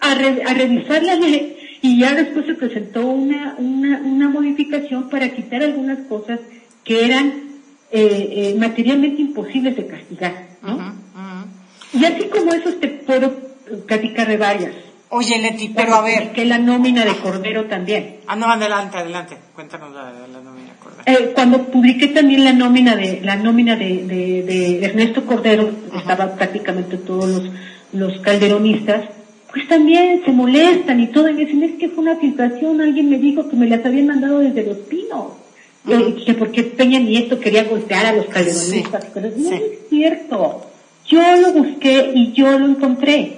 [0.00, 5.28] a, a revisar la ley y ya después se presentó una, una, una modificación para
[5.30, 6.40] quitar algunas cosas
[6.84, 7.26] que eran
[7.90, 10.94] eh, eh, materialmente imposibles de castigar, ¿no?
[11.92, 13.32] Y así como eso te puedo
[13.86, 14.72] platicar de varias.
[15.10, 16.32] Oye, Leti, pero a ver.
[16.32, 18.18] Que la nómina de Cordero también.
[18.26, 19.36] Ah, no, adelante, adelante.
[19.54, 21.02] Cuéntanos la, la nómina de Cordero.
[21.06, 26.34] Eh, cuando publiqué también la nómina de, la nómina de, de, de Ernesto Cordero, estaba
[26.34, 27.50] prácticamente todos los
[27.92, 29.04] los calderonistas,
[29.50, 33.08] pues también se molestan y todo, y me dicen, es que fue una filtración, alguien
[33.08, 35.32] me dijo que me las habían mandado desde Los Pinos,
[35.88, 40.66] eh, que porque Peña Nieto quería golpear a los calderonistas, pero no es cierto,
[41.06, 43.34] yo lo busqué y yo lo encontré.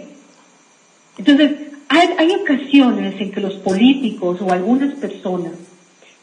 [1.20, 1.50] Entonces,
[1.88, 5.52] hay, hay ocasiones en que los políticos o algunas personas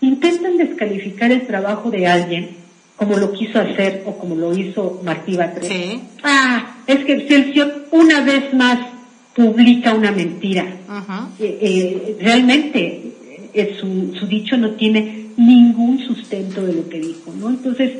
[0.01, 2.49] intentan descalificar el trabajo de alguien
[2.95, 5.67] como lo quiso hacer o como lo hizo Martí Batres.
[5.67, 6.01] Sí.
[6.23, 8.79] Ah, es que Excelsior una vez más
[9.35, 10.65] publica una mentira.
[11.39, 13.13] Eh, eh, realmente
[13.53, 17.49] eh, su, su, dicho no tiene ningún sustento de lo que dijo, ¿no?
[17.49, 17.91] Entonces,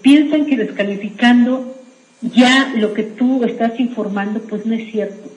[0.00, 1.74] piensan que descalificando
[2.22, 5.33] ya lo que tú estás informando, pues no es cierto.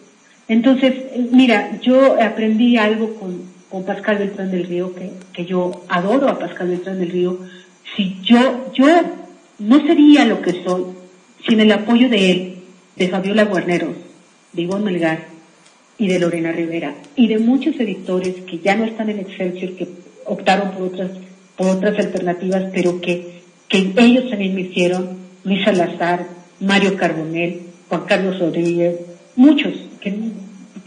[0.47, 0.93] Entonces,
[1.31, 6.39] mira, yo aprendí algo con, con Pascal Beltrán del Río, que, que yo adoro a
[6.39, 7.39] Pascal Beltrán del Río.
[7.95, 8.87] Si yo, yo
[9.59, 10.85] no sería lo que soy
[11.47, 12.53] sin el apoyo de él,
[12.95, 13.95] de Fabiola Guarneros,
[14.53, 15.25] de Ivonne Melgar
[15.97, 19.87] y de Lorena Rivera y de muchos editores que ya no están en Excelsior, que
[20.25, 21.11] optaron por otras,
[21.55, 26.25] por otras alternativas, pero que, que ellos también me hicieron, Luis Salazar,
[26.59, 28.95] Mario Carbonell, Juan Carlos Rodríguez,
[29.35, 29.73] muchos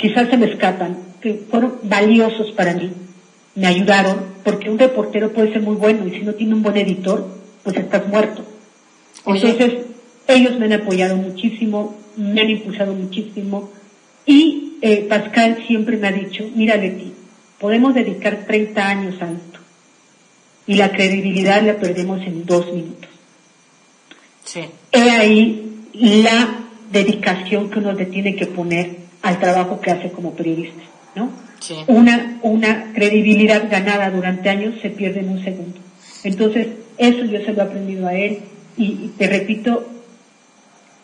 [0.00, 2.90] quizás se me escapan, que fueron valiosos para mí,
[3.54, 6.76] me ayudaron, porque un reportero puede ser muy bueno y si no tiene un buen
[6.76, 7.28] editor,
[7.62, 8.44] pues estás muerto.
[9.26, 9.84] Entonces,
[10.26, 13.70] ellos me han apoyado muchísimo, me han impulsado muchísimo
[14.24, 17.12] y eh, Pascal siempre me ha dicho, mira Leti,
[17.58, 19.58] podemos dedicar 30 años a esto
[20.66, 23.10] y la credibilidad la perdemos en dos minutos.
[24.44, 24.60] Sí.
[24.92, 26.60] He ahí la
[26.90, 30.82] dedicación que uno le tiene que poner al trabajo que hace como periodista,
[31.14, 31.30] ¿no?
[31.60, 31.76] Sí.
[31.86, 35.78] Una, una credibilidad ganada durante años se pierde en un segundo.
[36.24, 38.40] Entonces, eso yo se lo he aprendido a él
[38.76, 39.86] y, y te repito,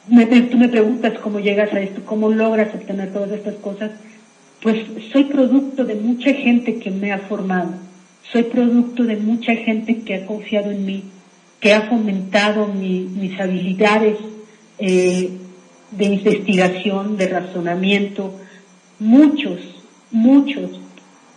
[0.09, 3.90] me, tú me preguntas cómo llegas a esto, cómo logras obtener todas estas cosas.
[4.62, 4.79] Pues
[5.12, 7.74] soy producto de mucha gente que me ha formado,
[8.33, 11.05] soy producto de mucha gente que ha confiado en mí,
[11.61, 14.18] que ha fomentado mi, mis habilidades
[14.79, 15.31] eh,
[15.90, 18.35] de investigación, de razonamiento.
[18.99, 19.61] Muchos,
[20.11, 20.81] muchos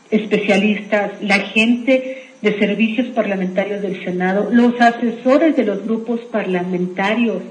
[0.09, 7.43] especialistas, la gente de servicios parlamentarios del Senado, los asesores de los grupos parlamentarios,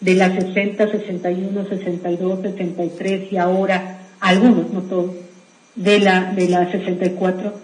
[0.00, 5.16] de la 60, 61, 62, 63 y ahora algunos, no todos,
[5.74, 7.54] de la, de la 64,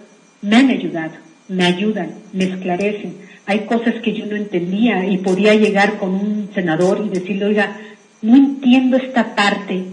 [0.41, 1.13] me han ayudado,
[1.47, 3.15] me ayudan, me esclarecen.
[3.45, 7.77] Hay cosas que yo no entendía y podía llegar con un senador y decirle, oiga,
[8.25, 9.85] no entiendo esta parte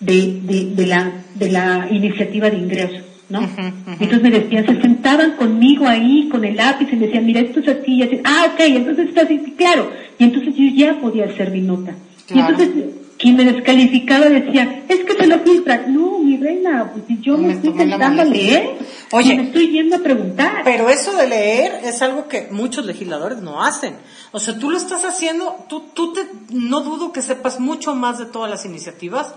[0.00, 3.02] de, de, de la, de la iniciativa de ingresos.
[3.28, 3.40] ¿no?
[3.40, 3.96] Uh -huh, uh -huh.
[4.00, 7.60] Entonces me decían, se sentaban conmigo ahí con el lápiz y me decían, mira, esto
[7.60, 9.90] es así, y así, ah, ok, entonces está así, claro.
[10.18, 11.94] Y entonces yo ya podía hacer mi nota.
[12.26, 12.36] Claro.
[12.36, 12.84] Y entonces
[13.22, 15.86] quien me descalificaba decía, es que se lo filtra.
[15.86, 18.78] No, mi reina, pues si yo me, me estoy sentando a leer,
[19.12, 20.62] Oye, me estoy yendo a preguntar.
[20.64, 23.94] Pero eso de leer es algo que muchos legisladores no hacen.
[24.32, 28.18] O sea, tú lo estás haciendo, tú, tú te, no dudo que sepas mucho más
[28.18, 29.34] de todas las iniciativas,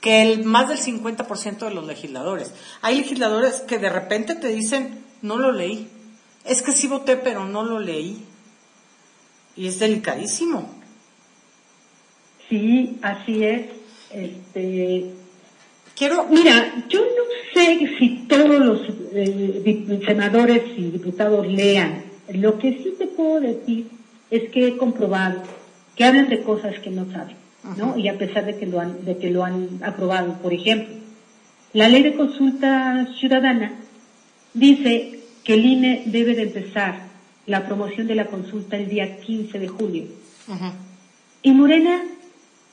[0.00, 2.52] que el más del 50% de los legisladores.
[2.82, 5.88] Hay legisladores que de repente te dicen, no lo leí.
[6.44, 8.24] Es que sí voté, pero no lo leí.
[9.54, 10.77] Y es delicadísimo.
[12.48, 13.66] Sí, así es.
[14.12, 15.10] Este,
[15.98, 16.26] Quiero.
[16.28, 18.80] Mira, yo no sé si todos los
[19.12, 22.04] eh, senadores y diputados lean.
[22.32, 23.88] Lo que sí te puedo decir
[24.30, 25.42] es que he comprobado
[25.96, 27.36] que hablan de cosas que no saben.
[27.76, 27.98] ¿no?
[27.98, 30.94] Y a pesar de que lo han, de que lo han aprobado, por ejemplo,
[31.72, 33.72] la ley de consulta ciudadana
[34.54, 37.08] dice que el INE debe de empezar
[37.46, 40.04] la promoción de la consulta el día 15 de julio.
[40.48, 40.74] Ajá.
[41.42, 42.02] Y Morena,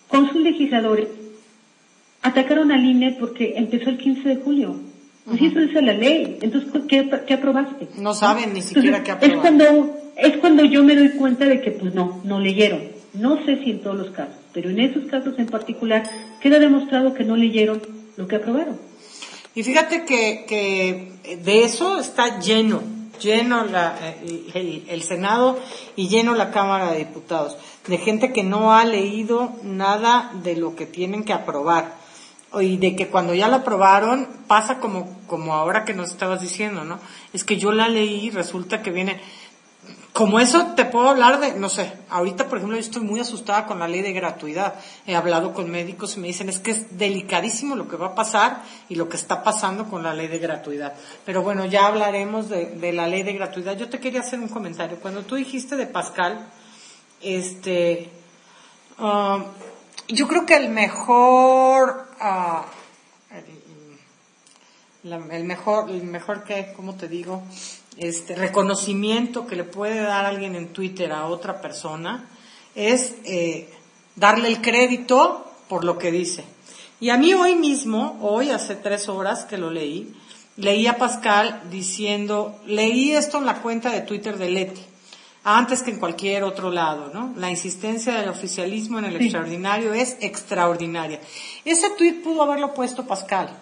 [0.08, 1.08] con sus legisladores,
[2.22, 4.76] atacaron al INE porque empezó el 15 de julio.
[5.26, 6.38] Pues eso dice la ley.
[6.41, 7.88] Entonces, ¿qué, qué aprobaste?
[7.98, 9.38] No saben ni siquiera qué aprobaron.
[9.38, 12.96] Es cuando, es cuando yo me doy cuenta de que, pues no, no leyeron.
[13.13, 16.04] No sé si en todos los casos, pero en esos casos en particular
[16.41, 17.82] queda demostrado que no leyeron
[18.18, 18.78] lo que aprobaron.
[19.56, 22.84] Y fíjate que, que de eso está lleno,
[23.22, 23.98] lleno la,
[24.54, 25.58] el, el, Senado
[25.96, 30.76] y lleno la Cámara de Diputados, de gente que no ha leído nada de lo
[30.76, 31.93] que tienen que aprobar.
[32.60, 36.86] Y de que cuando ya la aprobaron, pasa como, como ahora que nos estabas diciendo,
[36.86, 37.00] ¿no?
[37.34, 39.19] Es que yo la leí y resulta que viene,
[40.13, 43.65] como eso te puedo hablar de, no sé, ahorita por ejemplo yo estoy muy asustada
[43.65, 44.76] con la ley de gratuidad.
[45.06, 48.15] He hablado con médicos y me dicen es que es delicadísimo lo que va a
[48.15, 50.93] pasar y lo que está pasando con la ley de gratuidad.
[51.26, 53.76] Pero bueno, ya hablaremos de, de la ley de gratuidad.
[53.76, 54.98] Yo te quería hacer un comentario.
[55.02, 56.48] Cuando tú dijiste de Pascal,
[57.25, 58.09] este,
[58.99, 59.43] uh,
[60.07, 62.07] yo creo que el mejor,
[65.03, 67.43] el, el, mejor, el mejor que, ¿cómo te digo?
[67.97, 72.27] este reconocimiento que le puede dar alguien en Twitter a otra persona
[72.75, 73.69] es eh,
[74.15, 76.43] darle el crédito por lo que dice.
[76.99, 80.13] Y a mí hoy mismo, hoy hace tres horas que lo leí,
[80.57, 84.81] leí a Pascal diciendo, leí esto en la cuenta de Twitter de Leti,
[85.45, 87.31] antes que en cualquier otro lado, ¿no?
[87.38, 89.25] La insistencia del oficialismo en el sí.
[89.25, 91.21] extraordinario es extraordinaria.
[91.63, 93.55] Ese tweet pudo haberlo puesto Pascal.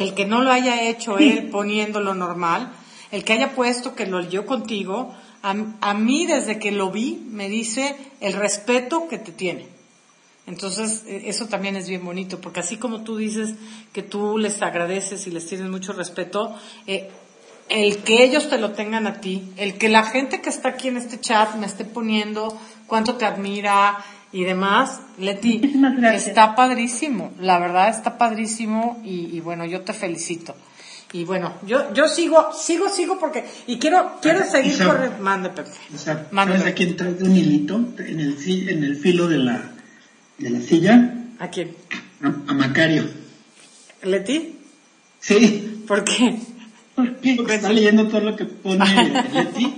[0.00, 1.30] El que no lo haya hecho sí.
[1.30, 2.72] él poniéndolo normal,
[3.12, 7.24] el que haya puesto que lo leyó contigo, a, a, mí desde que lo vi
[7.30, 9.68] me dice el respeto que te tiene.
[10.48, 13.54] Entonces, e, eso también es bien bonito, porque así como tú dices
[13.92, 16.56] que tú les agradeces y les tienes mucho respeto,
[16.88, 17.08] eh,
[17.68, 20.88] el que ellos te lo tengan a ti, el que la gente que está aquí
[20.88, 23.98] en este chat me esté poniendo cuánto te admira
[24.32, 25.60] y demás, Leti,
[26.14, 30.54] está padrísimo, la verdad está padrísimo y, bueno, yo te felicito.
[31.12, 35.18] Y bueno, yo, yo sigo, sigo, sigo porque, y quiero, quiero seguir corriendo.
[35.22, 35.70] Mande, Pepe.
[35.96, 39.70] ¿Sabes a quién un hilito en el, en el filo de la,
[40.38, 41.14] de la silla?
[41.38, 41.76] ¿A quién?
[42.20, 43.04] A, a Macario.
[44.02, 44.58] ¿Leti?
[45.20, 45.84] Sí.
[45.86, 46.36] ¿Por qué?
[46.94, 48.84] Porque está leyendo todo lo que pone
[49.32, 49.74] Leti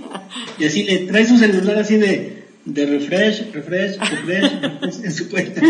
[0.59, 5.61] y así le trae su celular así de, de refresh, refresh, refresh, en su cuenta.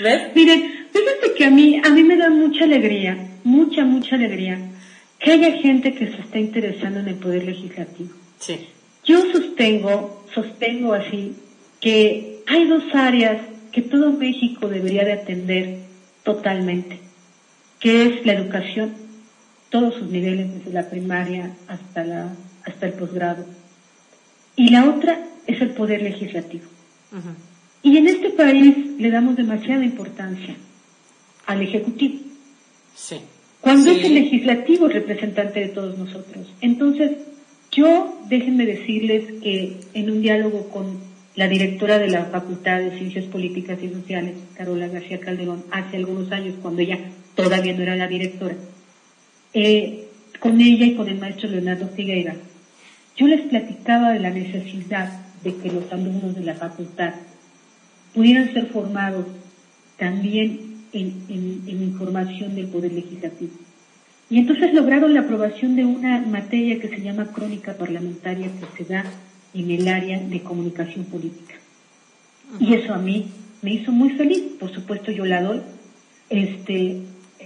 [0.00, 0.22] ¿Ves?
[0.34, 4.58] Miren, fíjate que a mí, a mí me da mucha alegría, mucha, mucha alegría
[5.18, 8.10] que haya gente que se está interesando en el poder legislativo.
[8.38, 8.68] Sí.
[9.04, 11.34] Yo sostengo, sostengo así,
[11.80, 13.40] que hay dos áreas
[13.72, 15.78] que todo México debería de atender
[16.22, 16.98] totalmente,
[17.80, 19.05] que es la educación
[19.70, 22.32] todos sus niveles, desde la primaria hasta, la,
[22.64, 23.44] hasta el posgrado.
[24.54, 26.64] Y la otra es el poder legislativo.
[27.82, 30.56] Y en este país le damos demasiada importancia
[31.46, 32.18] al Ejecutivo.
[32.94, 33.16] Sí.
[33.60, 36.52] Cuando es el legislativo representante de todos nosotros.
[36.60, 37.12] Entonces,
[37.72, 40.98] yo déjenme decirles que en un diálogo con
[41.34, 46.32] la directora de la Facultad de Ciencias Políticas y Sociales, Carola García Calderón, hace algunos
[46.32, 46.98] años, cuando ella
[47.34, 48.56] todavía no era la directora,
[49.58, 52.36] eh, con ella y con el maestro Leonardo Figueira,
[53.16, 55.10] yo les platicaba de la necesidad
[55.42, 57.14] de que los alumnos de la facultad
[58.14, 59.24] pudieran ser formados
[59.96, 63.52] también en, información del Poder Legislativo.
[64.28, 68.92] Y entonces lograron la aprobación de una materia que se llama crónica parlamentaria que se
[68.92, 69.06] da
[69.54, 71.54] en el área de comunicación política.
[72.60, 73.30] Y eso a mí
[73.62, 75.60] me hizo muy feliz, por supuesto yo la doy.
[76.28, 77.00] Este,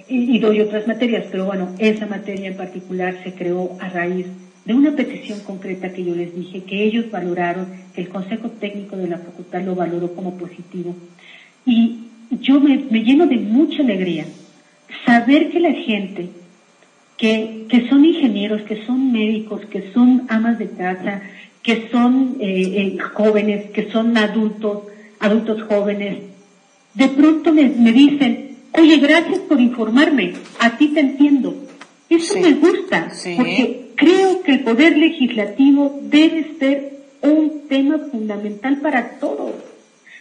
[0.08, 4.26] y, doy otras materias, pero bueno, esa materia en particular se creó a raíz
[4.64, 9.08] de una petición concreta que yo les dije, que ellos valoraron, el Consejo Técnico de
[9.08, 10.94] la Facultad lo valoró como positivo.
[11.64, 11.98] Y
[12.30, 14.26] yo me, lleno de mucha alegría
[15.06, 16.28] saber que la gente
[17.16, 21.22] que, que, son ingenieros, que son médicos, que son amas de casa,
[21.62, 24.84] que son eh, eh, jóvenes, que son adultos,
[25.18, 26.18] adultos jóvenes,
[26.94, 30.34] de pronto me, me dicen, Oye, gracias por informarme.
[30.58, 31.54] A ti te entiendo.
[32.08, 39.18] Eso me gusta, porque creo que el poder legislativo debe ser un tema fundamental para
[39.20, 39.52] todos.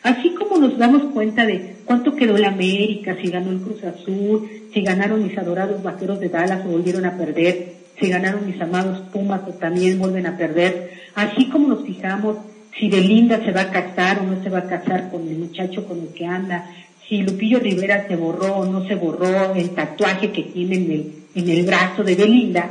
[0.04, 4.50] Así como nos damos cuenta de cuánto quedó la América, si ganó el Cruz Azul,
[4.74, 9.00] si ganaron mis adorados vaqueros de Dallas o volvieron a perder, si ganaron mis amados
[9.12, 12.38] Pumas o también vuelven a perder, así como nos fijamos
[12.78, 15.86] si Belinda se va a casar o no se va a casar con el muchacho
[15.86, 16.70] con el que anda,
[17.10, 21.14] si Lupillo Rivera se borró o no se borró el tatuaje que tiene en el,
[21.34, 22.70] en el brazo de Belinda,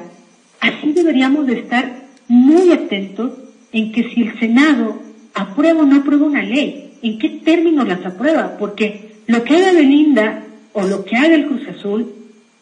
[0.60, 3.32] así deberíamos de estar muy atentos
[3.72, 5.02] en que si el Senado
[5.34, 9.72] aprueba o no aprueba una ley, en qué términos las aprueba, porque lo que haga
[9.72, 12.14] Belinda o lo que haga el Cruz Azul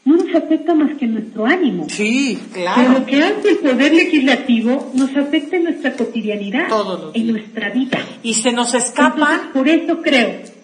[0.05, 1.89] no nos afecta más que nuestro ánimo.
[1.91, 2.77] Sí, claro.
[2.81, 6.69] Pero lo que hace el Poder Legislativo nos afecta en nuestra cotidianidad,
[7.13, 7.99] en nuestra vida.
[8.23, 9.51] Y se nos escapa.
[9.53, 10.56] por eso creo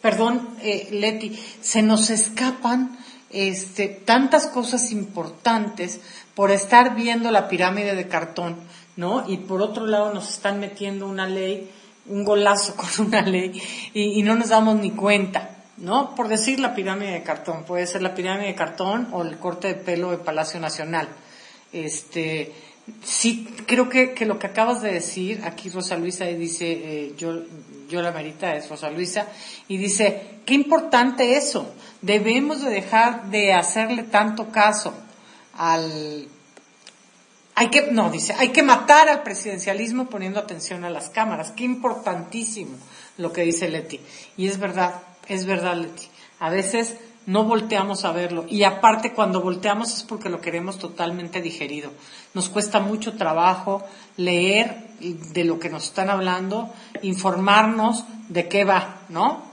[0.00, 2.98] perdón, eh, Leti, se nos escapan
[3.30, 6.00] este, tantas cosas importantes
[6.34, 8.56] por estar viendo la pirámide de cartón,
[8.96, 9.28] ¿no?
[9.28, 11.70] Y por otro lado nos están metiendo una ley,
[12.06, 13.60] un golazo con una ley,
[13.94, 16.14] y, no nos damos ni cuenta, ¿no?
[16.14, 19.68] Por decir la pirámide de cartón, puede ser la pirámide de cartón o el corte
[19.68, 21.08] de pelo de Palacio Nacional.
[21.72, 22.52] Este,
[23.02, 27.42] Sí, creo que, que, lo que acabas de decir, aquí Rosa Luisa dice, eh, yo,
[27.90, 29.26] yo la merita es Rosa Luisa,
[29.68, 34.94] y dice, qué importante eso, debemos de dejar de hacerle tanto caso
[35.58, 36.28] al,
[37.54, 41.64] hay que, no, dice, hay que matar al presidencialismo poniendo atención a las cámaras, qué
[41.64, 42.78] importantísimo
[43.18, 44.00] lo que dice Leti,
[44.36, 48.46] y es verdad, es verdad Leti, a veces no volteamos a verlo.
[48.48, 51.90] Y aparte, cuando volteamos es porque lo queremos totalmente digerido.
[52.34, 53.82] Nos cuesta mucho trabajo
[54.16, 56.70] leer de lo que nos están hablando,
[57.02, 59.50] informarnos de qué va, ¿no?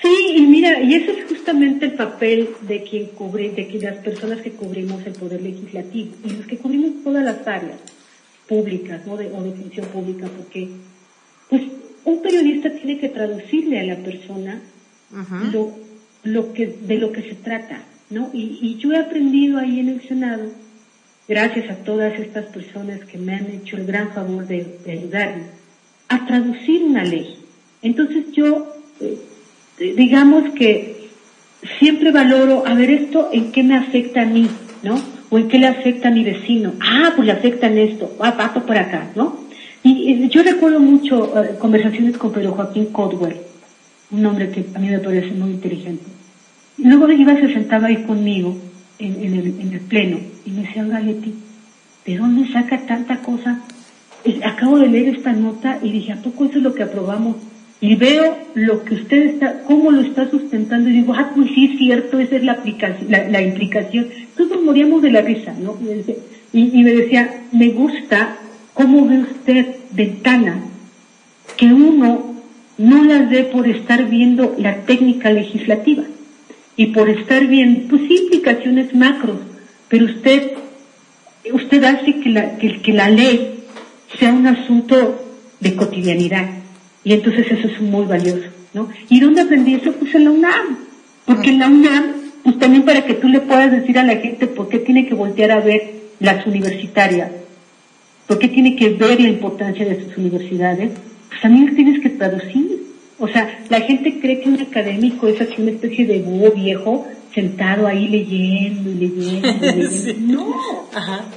[0.00, 3.96] Sí, y mira, y ese es justamente el papel de quien cubre, de que las
[3.98, 7.80] personas que cubrimos el poder legislativo y los que cubrimos todas las áreas
[8.46, 9.16] públicas, ¿no?
[9.16, 10.68] De, o de función pública, porque
[11.50, 11.62] pues
[12.04, 14.62] un periodista tiene que traducirle a la persona
[15.52, 15.72] lo,
[16.24, 18.30] lo que, de lo que se trata, ¿no?
[18.32, 20.50] Y, y yo he aprendido ahí en el Senado,
[21.28, 25.44] gracias a todas estas personas que me han hecho el gran favor de, ayudarme,
[26.08, 27.36] a traducir una ley.
[27.82, 29.18] Entonces yo, eh,
[29.78, 31.10] digamos que
[31.78, 34.48] siempre valoro, a ver esto, ¿en qué me afecta a mí?
[34.82, 35.00] ¿No?
[35.30, 36.72] ¿O en qué le afecta a mi vecino?
[36.80, 39.46] Ah, pues le afecta en esto, ah, por acá, ¿no?
[39.82, 43.36] Y, yo recuerdo mucho eh, conversaciones con Pedro Joaquín Codwell,
[44.10, 46.04] un hombre que a mí me parece muy inteligente.
[46.78, 48.56] Y luego iba, se sentaba ahí conmigo
[48.98, 51.34] en, el, en el pleno y me decía, Galetti,
[52.06, 53.60] ¿de dónde saca tanta cosa?
[54.44, 57.36] acabo de leer esta nota y dije, ¿a poco eso es lo que aprobamos?
[57.80, 61.70] Y veo lo que usted está, cómo lo está sustentando y digo, ah, pues sí
[61.72, 64.08] es cierto, esa es la aplicación, la, implicación.
[64.36, 65.76] Todos moríamos de la risa, ¿no?
[66.52, 68.36] Y, y me decía, me gusta
[68.74, 70.60] cómo ve usted ventana
[71.56, 72.27] que uno
[72.78, 76.04] no las ve por estar viendo la técnica legislativa
[76.76, 79.38] y por estar viendo, pues sí, implicaciones macros,
[79.88, 80.52] pero usted,
[81.52, 83.64] usted hace que la, que la ley
[84.18, 85.24] sea un asunto
[85.60, 86.48] de cotidianidad.
[87.04, 88.88] Y entonces eso es muy valioso, ¿no?
[89.08, 89.92] ¿Y dónde aprendí eso?
[89.92, 90.78] Pues en la UNAM.
[91.24, 92.12] Porque en la UNAM,
[92.42, 95.14] pues también para que tú le puedas decir a la gente por qué tiene que
[95.14, 97.30] voltear a ver las universitarias,
[98.26, 100.92] por qué tiene que ver la importancia de sus universidades,
[101.28, 102.88] pues también tienes que traducir.
[103.18, 107.06] O sea, la gente cree que un académico es así una especie de búho viejo
[107.34, 109.66] sentado ahí leyendo y leyendo.
[109.66, 110.38] Y leyendo.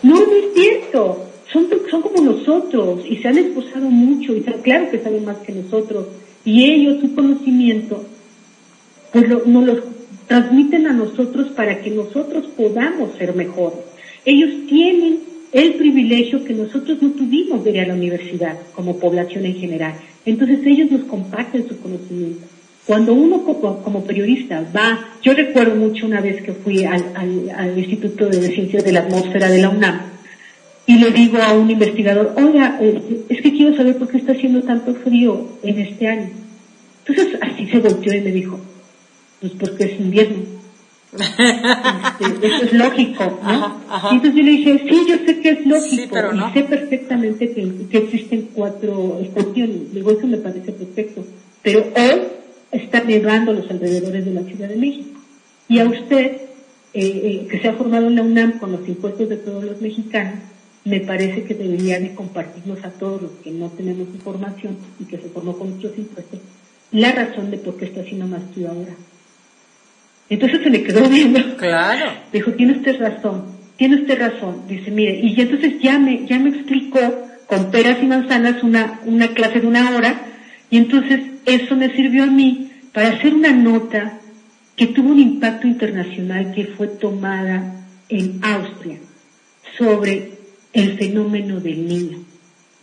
[0.04, 4.42] No, no, no es cierto son, son como nosotros y se han esforzado mucho y
[4.42, 6.08] claro que saben más que nosotros
[6.46, 8.04] y ellos su conocimiento
[9.12, 9.84] pues lo, nos lo
[10.28, 13.80] transmiten a nosotros para que nosotros podamos ser mejores.
[14.24, 15.20] Ellos tienen
[15.52, 19.94] el privilegio que nosotros no tuvimos de ir a la universidad como población en general.
[20.26, 22.46] Entonces ellos nos comparten su conocimiento.
[22.86, 27.14] Cuando uno como, periodista va, yo recuerdo mucho una vez que fui al,
[27.56, 30.00] al, Instituto de Ciencias de la Atmósfera de la UNAM,
[30.88, 34.64] y le digo a un investigador, oiga, es que quiero saber por qué está haciendo
[34.64, 36.30] tanto frío en este año.
[37.06, 38.60] Entonces así se volteó y me dijo,
[39.40, 40.61] pues porque es invierno.
[41.14, 43.82] Este, eso es lógico, ¿no?
[44.12, 48.50] Entonces yo le dije, sí, yo sé que es lógico, y sé perfectamente que, existen
[48.54, 49.94] cuatro estaciones.
[49.94, 51.26] Digo, eso me parece perfecto.
[51.62, 52.22] Pero hoy
[52.72, 55.20] está nevando los alrededores de la Ciudad de México.
[55.68, 56.42] Y a usted,
[56.94, 59.82] eh, eh, que se ha formado en la UNAM con los impuestos de todos los
[59.82, 60.40] mexicanos,
[60.84, 65.18] me parece que debería de compartirnos a todos los que no tenemos información y que
[65.18, 66.40] se formó con muchos impuestos
[66.92, 68.94] la razón de por qué está haciendo más que ahora.
[70.32, 71.58] Entonces se le quedó viendo.
[71.58, 72.10] Claro.
[72.32, 74.64] Dijo, tiene usted razón, tiene usted razón.
[74.66, 77.00] Dice, mire, y entonces ya me, ya me explicó
[77.48, 80.22] con peras y manzanas una, una clase de una hora,
[80.70, 84.20] y entonces eso me sirvió a mí para hacer una nota
[84.78, 89.00] que tuvo un impacto internacional que fue tomada en Austria
[89.78, 90.32] sobre
[90.72, 92.20] el fenómeno del niño.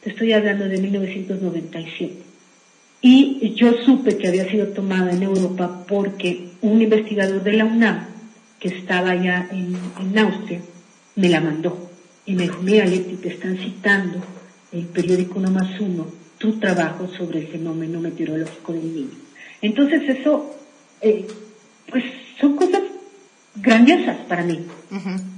[0.05, 2.13] Te estoy hablando de 1997.
[3.01, 8.07] Y yo supe que había sido tomada en Europa porque un investigador de la UNAM,
[8.59, 10.61] que estaba allá en, Austria,
[11.17, 11.91] me la mandó.
[12.27, 14.21] Y me dijo, mira Leti, te están citando
[14.73, 16.07] el periódico No Más Uno,
[16.39, 19.17] tu trabajo sobre el fenómeno meteorológico del niño.
[19.63, 20.55] Entonces eso,
[21.01, 21.27] eh,
[21.91, 22.05] pues
[22.41, 22.83] son cosas
[23.57, 24.61] grandiosas para mí.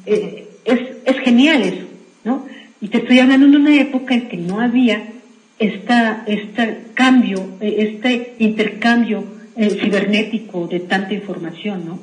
[0.06, 1.86] Eh, es, es genial eso.
[2.24, 2.46] ¿no?
[2.80, 5.12] Y te estoy hablando de una época en que no había
[5.58, 9.24] esta, este cambio, eh, este intercambio
[9.60, 11.98] eh, cibernético de tanta información, ¿no?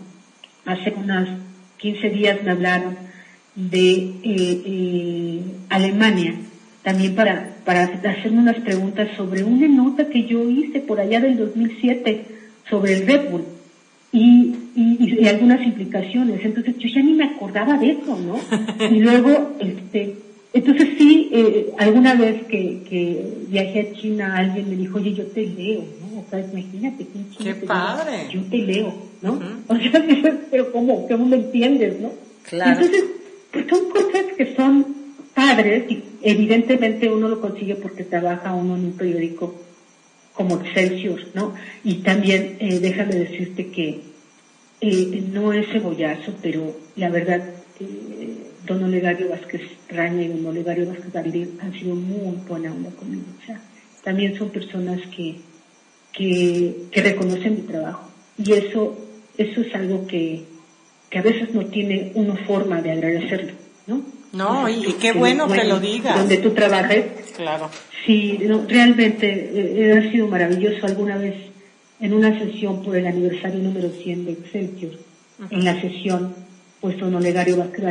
[0.66, 1.28] Hace unas
[1.78, 2.96] 15 días me hablaron
[3.56, 6.36] de eh, Alemania,
[6.84, 11.36] también para, para hacerme unas preguntas sobre una nota que yo hice por allá del
[11.36, 12.26] 2007
[12.70, 13.46] sobre el Red Bull
[14.12, 16.46] y, y, algunas implicaciones.
[16.46, 18.40] Entonces yo ya ni me acordaba de eso, ¿no?
[18.96, 20.16] Y luego, este,
[20.54, 25.26] entonces sí, eh, alguna vez que, que viajé a China, alguien me dijo, oye, yo
[25.28, 26.20] te leo, ¿no?
[26.20, 27.56] O sea, imagínate en China.
[27.60, 28.28] ¡Qué padre!
[28.32, 29.40] yo te leo, ¿no?
[29.68, 30.06] O sea,
[30.52, 31.08] pero ¿cómo?
[31.08, 32.12] ¿Cómo lo entiendes, no?
[32.44, 32.72] Claro.
[32.82, 33.04] Entonces,
[33.52, 34.98] pues son cosas que son
[35.34, 39.54] padres y evidentemente uno lo consigue porque trabaja uno en un periódico
[40.34, 41.54] como Excelsior, ¿no?
[41.84, 44.02] Y también eh, déjame decirte que
[44.82, 47.42] eh, no es cebollazo, pero la verdad,
[47.80, 52.92] eh, don Olegario Vázquez Raña y don Olegario Vázquez Valdez han sido muy buena onda
[52.92, 53.26] conmigo.
[53.42, 53.60] O sea,
[54.04, 55.38] también son personas que,
[56.14, 58.12] que, que reconocen mi trabajo.
[58.38, 58.96] Y eso,
[59.38, 60.44] eso es algo que,
[61.10, 63.54] que a veces no tiene una forma de agradecerlo,
[63.88, 64.02] ¿no?
[64.34, 66.18] No, y, qué bueno, que lo digas.
[66.18, 67.06] Donde tú trabajes.
[67.36, 67.70] Claro.
[68.06, 68.38] Sí,
[68.68, 71.36] realmente eh, ha sido maravilloso alguna vez
[72.00, 74.92] en una sesión por el aniversario número 100 de Excelsior.
[75.50, 76.36] En la sesión,
[76.82, 77.86] pues don Olegario Vázquez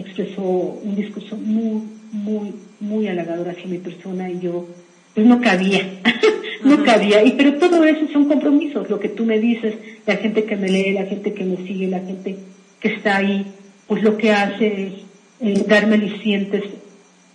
[0.00, 1.82] expresó un discurso muy,
[2.12, 4.66] muy, muy halagador hacia mi persona y yo
[5.14, 6.02] pues no cabía,
[6.64, 7.24] no cabía.
[7.24, 9.74] Y pero todo eso son compromisos, lo que tú me dices,
[10.04, 12.36] la gente que me lee, la gente que me sigue, la gente
[12.80, 13.46] que está ahí,
[13.86, 14.92] pues lo que hace es
[15.40, 16.64] eh, darme alicientes,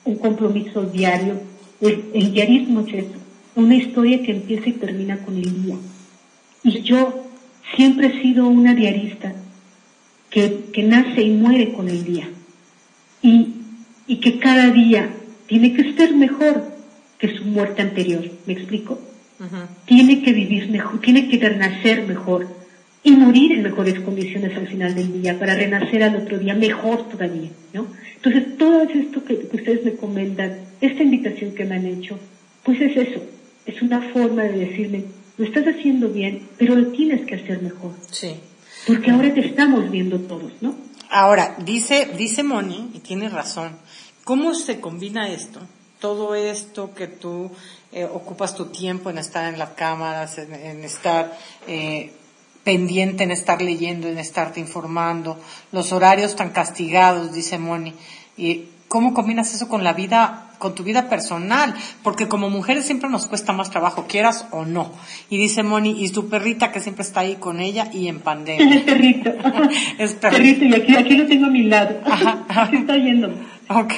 [0.05, 1.33] un compromiso diario.
[1.81, 3.05] El, el diarismo es
[3.55, 5.75] una historia que empieza y termina con el día.
[6.63, 7.25] Y yo
[7.75, 9.33] siempre he sido una diarista
[10.29, 12.29] que, que nace y muere con el día.
[13.21, 13.53] Y,
[14.07, 15.09] y que cada día
[15.47, 16.63] tiene que ser mejor
[17.17, 18.23] que su muerte anterior.
[18.45, 18.99] ¿Me explico?
[19.85, 22.47] Tiene que vivir mejor, tiene que renacer mejor
[23.03, 27.09] y morir en mejores condiciones al final del día para renacer al otro día mejor
[27.09, 27.87] todavía, ¿no?
[28.15, 32.19] Entonces, todo esto que, que ustedes me comentan, esta invitación que me han hecho,
[32.63, 33.23] pues es eso,
[33.65, 35.05] es una forma de decirme,
[35.37, 37.93] lo estás haciendo bien, pero lo tienes que hacer mejor.
[38.11, 38.35] Sí.
[38.85, 40.75] Porque ahora te estamos viendo todos, ¿no?
[41.13, 43.77] Ahora, dice, dice Moni, y tiene razón,
[44.23, 45.59] ¿cómo se combina esto?
[45.99, 47.51] Todo esto que tú
[47.91, 51.37] eh, ocupas tu tiempo en estar en las cámaras, en, estar
[51.67, 52.13] eh,
[52.63, 55.37] pendiente, en estar leyendo, en estarte informando,
[55.73, 57.93] los horarios tan castigados, dice Moni,
[58.37, 61.73] y cómo combinas eso con la vida con tu vida personal,
[62.03, 64.91] porque como mujeres siempre nos cuesta más trabajo, quieras o no.
[65.29, 68.75] Y dice Moni, y su perrita que siempre está ahí con ella y en pandemia.
[68.75, 69.31] Es perrito.
[69.97, 70.65] es perrito.
[70.65, 72.01] y aquí, aquí lo tengo a mi lado.
[72.05, 72.69] Ajá.
[72.73, 73.29] está yendo.
[73.69, 73.93] Ok.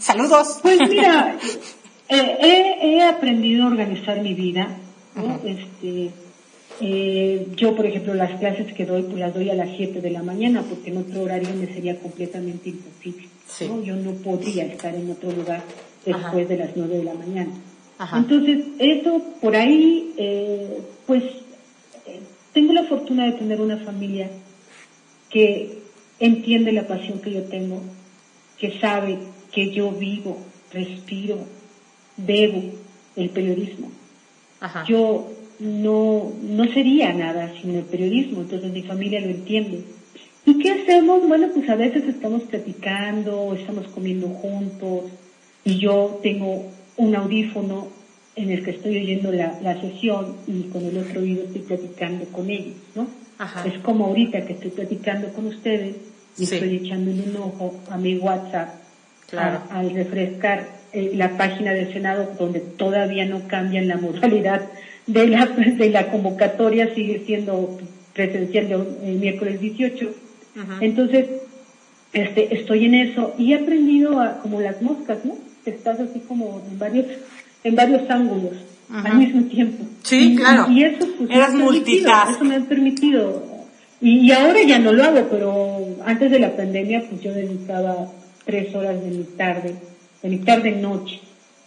[0.00, 0.58] Saludos.
[0.62, 1.36] Pues mira,
[2.08, 4.66] eh, he, aprendido a organizar mi vida.
[5.44, 6.10] Este,
[6.80, 10.10] eh, yo, por ejemplo, las clases que doy, pues las doy a las 7 de
[10.10, 13.27] la mañana, porque en otro horario me sería completamente imposible.
[13.84, 15.62] Yo no podría estar en otro lugar
[16.04, 17.52] después de las 9 de la mañana.
[18.14, 21.24] Entonces, eso por ahí, eh, pues,
[22.06, 22.20] eh,
[22.52, 24.30] tengo la fortuna de tener una familia
[25.30, 25.78] que
[26.20, 27.80] entiende la pasión que yo tengo,
[28.58, 29.18] que sabe
[29.52, 30.38] que yo vivo,
[30.72, 31.38] respiro,
[32.16, 32.62] bebo
[33.16, 33.90] el periodismo.
[34.86, 39.84] Yo no, no sería nada sin el periodismo, entonces mi familia lo entiende.
[40.48, 41.28] ¿Y qué hacemos?
[41.28, 45.10] Bueno, pues a veces estamos platicando, estamos comiendo juntos,
[45.62, 46.64] y yo tengo
[46.96, 47.88] un audífono
[48.34, 52.24] en el que estoy oyendo la, la sesión y con el otro oído estoy platicando
[52.32, 53.08] con ellos, ¿no?
[53.66, 55.96] Es como ahorita que estoy platicando con ustedes
[56.38, 58.70] y estoy echándole un ojo a mi WhatsApp
[59.36, 64.62] al refrescar eh, la página del Senado donde todavía no cambian la modalidad
[65.06, 67.78] de la, de la convocatoria, sigue siendo
[68.14, 70.27] presencial el miércoles 18.
[70.80, 71.26] Entonces,
[72.12, 75.36] este, estoy en eso y he aprendido a, como las moscas, ¿no?
[75.68, 77.06] estás así como en varios,
[77.64, 78.54] en varios ángulos
[78.90, 79.84] al mismo tiempo.
[80.02, 80.70] Sí, claro.
[80.70, 81.52] Y eso, pues, Eras
[82.30, 83.42] Eso me ha permitido.
[84.00, 88.10] Y, ahora ya no lo hago, pero antes de la pandemia, pues yo dedicaba
[88.44, 89.74] tres horas de mi tarde,
[90.22, 91.20] de mi tarde noche,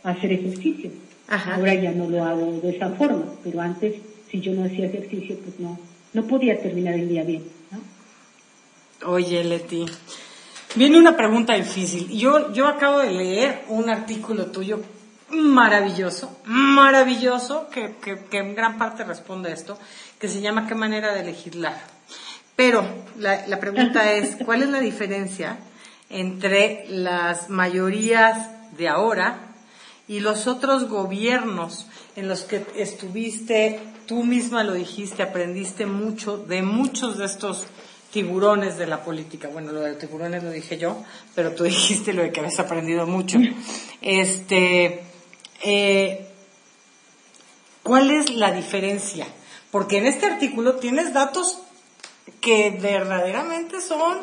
[0.03, 0.91] a hacer ejercicio.
[1.27, 3.95] Ahora ya no lo hago de esa forma, pero antes,
[4.29, 5.77] si yo no hacía ejercicio, pues no,
[6.13, 7.43] no podía terminar el día bien.
[9.05, 9.85] Oye, Leti,
[10.73, 12.07] Viene una pregunta difícil.
[12.09, 14.81] Yo, yo acabo de leer un artículo tuyo
[15.29, 19.77] maravilloso, maravilloso, que, que, en gran parte responde a esto,
[20.17, 21.77] que se llama ¿Qué manera de legislar?
[22.55, 22.85] Pero
[23.17, 25.57] la, la pregunta es, ¿cuál es la diferencia
[26.09, 29.53] entre las mayorías de ahora
[30.07, 31.85] y los otros gobiernos
[32.15, 37.65] en los que estuviste, tú misma lo dijiste, aprendiste mucho de muchos de estos
[38.11, 39.47] tiburones de la política.
[39.47, 41.03] Bueno, lo de tiburones lo dije yo,
[41.35, 43.37] pero tú dijiste lo de que habías aprendido mucho.
[44.01, 45.03] Este,
[45.63, 46.27] eh,
[47.83, 49.27] ¿cuál es la diferencia?
[49.71, 51.59] Porque en este artículo tienes datos
[52.41, 54.17] que verdaderamente son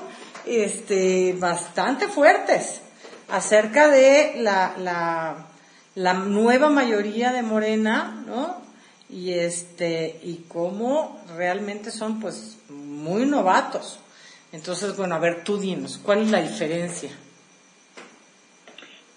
[0.44, 2.82] este, bastante fuertes
[3.28, 5.46] acerca de la, la,
[5.94, 8.56] la nueva mayoría de Morena, ¿no?
[9.10, 12.57] Y este, y cómo realmente son pues
[12.98, 13.98] muy novatos.
[14.52, 17.10] Entonces, bueno, a ver, tú dinos, ¿cuál es la diferencia?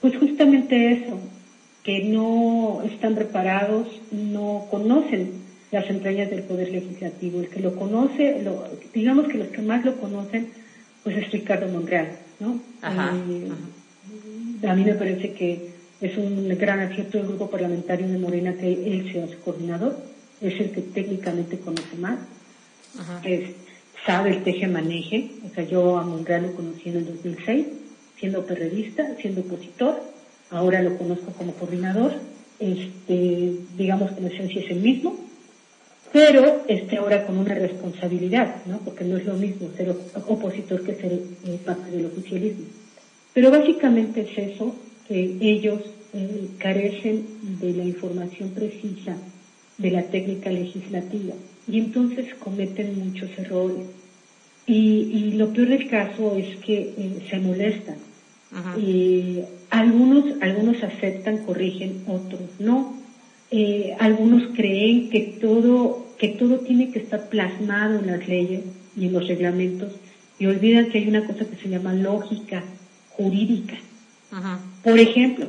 [0.01, 1.19] Pues justamente eso,
[1.83, 7.39] que no están preparados, no conocen las entrañas del Poder Legislativo.
[7.39, 10.51] El que lo conoce, lo, digamos que los que más lo conocen,
[11.03, 12.59] pues es Ricardo Monreal, ¿no?
[12.83, 15.71] Eh, a mí me parece que
[16.01, 19.97] es un gran acierto del grupo parlamentario de Morena que él sea su coordinador,
[20.41, 22.17] es el que técnicamente conoce más
[24.05, 25.31] sabe el teje-maneje.
[25.49, 27.65] O sea, yo a Monreal lo conocí en el 2006,
[28.19, 30.01] siendo periodista, siendo opositor.
[30.49, 32.13] Ahora lo conozco como coordinador.
[32.59, 35.15] Este, digamos que en esencia es el mismo,
[36.13, 38.77] pero este ahora con una responsabilidad, ¿no?
[38.79, 39.95] Porque no es lo mismo ser
[40.27, 42.65] opositor que ser eh, parte del oficialismo.
[43.33, 44.75] Pero básicamente es eso,
[45.07, 45.81] que ellos
[46.13, 47.25] eh, carecen
[47.59, 49.15] de la información precisa
[49.77, 51.33] de la técnica legislativa
[51.71, 53.87] y entonces cometen muchos errores.
[54.67, 57.97] Y, lo peor del caso es que eh, se molestan.
[58.77, 62.93] y algunos, algunos aceptan, corrigen, otros no.
[63.49, 68.61] Eh, algunos creen que todo, que todo tiene que estar plasmado en las leyes
[68.95, 69.93] y en los reglamentos
[70.41, 72.63] y olvidan que hay una cosa que se llama lógica
[73.11, 73.77] jurídica.
[74.83, 75.45] Por ejemplo,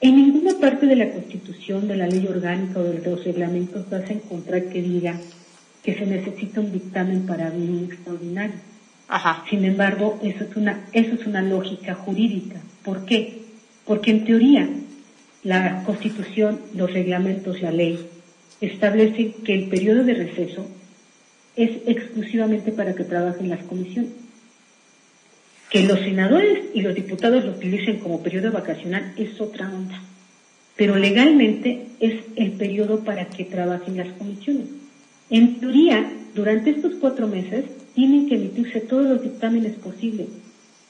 [0.00, 4.08] en ninguna parte de la Constitución, de la ley orgánica o de los reglamentos vas
[4.08, 5.18] a encontrar que diga
[5.82, 8.56] que se necesita un dictamen para bien extraordinario.
[9.48, 12.60] Sin embargo, eso es una, eso es una lógica jurídica.
[12.84, 13.42] ¿Por qué?
[13.86, 14.68] Porque en teoría
[15.42, 17.98] la Constitución, los reglamentos, la ley
[18.60, 20.66] establecen que el periodo de receso
[21.56, 24.12] es exclusivamente para que trabajen las comisiones.
[25.70, 30.00] Que los senadores y los diputados lo utilicen como periodo vacacional es otra onda.
[30.76, 34.66] Pero legalmente es el periodo para que trabajen las comisiones.
[35.30, 37.64] En teoría, durante estos cuatro meses
[37.94, 40.28] tienen que emitirse todos los dictámenes posibles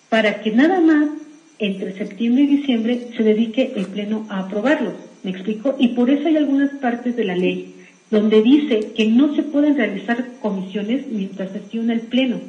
[0.08, 1.08] para que nada más
[1.58, 4.94] entre septiembre y diciembre se dedique el Pleno a aprobarlos.
[5.22, 5.74] ¿Me explico?
[5.78, 7.74] Y por eso hay algunas partes de la ley
[8.10, 12.40] donde dice que no se pueden realizar comisiones mientras sesiona el Pleno.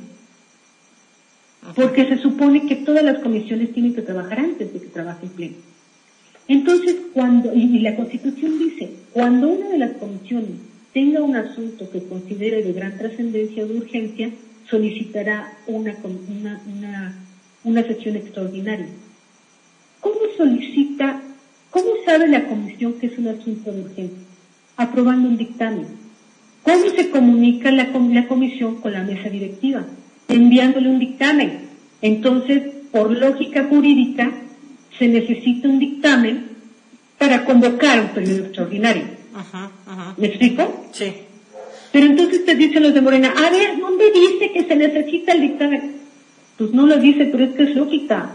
[1.75, 5.31] Porque se supone que todas las comisiones tienen que trabajar antes de que trabaje el
[5.31, 5.55] Pleno.
[6.47, 10.49] Entonces, cuando, y la Constitución dice, cuando una de las comisiones
[10.93, 14.31] tenga un asunto que considere de gran trascendencia o de urgencia,
[14.69, 17.15] solicitará una, una, una,
[17.63, 18.87] una sesión extraordinaria.
[19.99, 21.21] ¿Cómo solicita,
[21.69, 24.17] cómo sabe la comisión que es un asunto de urgencia?
[24.77, 25.85] Aprobando un dictamen.
[26.63, 29.85] ¿Cómo se comunica la, la comisión con la mesa directiva?
[30.29, 31.69] Enviándole un dictamen.
[32.01, 34.31] Entonces, por lógica jurídica,
[34.97, 36.49] se necesita un dictamen
[37.17, 39.03] para convocar un periodo extraordinario.
[40.17, 40.85] ¿Me explico?
[40.91, 41.13] Sí.
[41.91, 45.41] Pero entonces te dicen los de Morena, a ver, ¿dónde dice que se necesita el
[45.41, 45.95] dictamen?
[46.57, 48.31] Pues no lo dice, pero es que es lógica.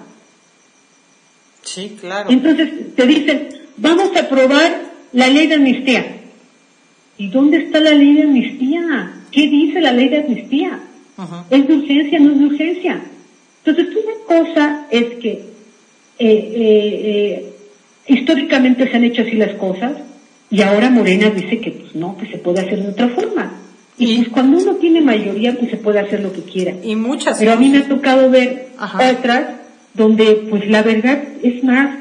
[1.62, 2.30] Sí, claro.
[2.30, 4.82] Entonces te dicen, vamos a aprobar
[5.12, 6.05] la ley de amnistía.
[7.16, 9.12] ¿Y dónde está la ley de amnistía?
[9.30, 10.80] ¿Qué dice la ley de amnistía?
[11.51, 12.19] ¿Es de urgencia?
[12.21, 13.03] ¿No es de urgencia?
[13.65, 15.43] Entonces, una cosa es que eh,
[16.19, 17.53] eh, eh,
[18.07, 19.93] históricamente se han hecho así las cosas
[20.51, 23.53] y ahora Morena dice que pues no, que se puede hacer de otra forma.
[23.97, 26.75] Y, pues cuando uno tiene mayoría, pues se puede hacer lo que quiera.
[26.83, 27.39] Y muchas.
[27.39, 29.47] Pero a mí me ha tocado ver otras
[29.95, 31.99] donde, pues la verdad, es más,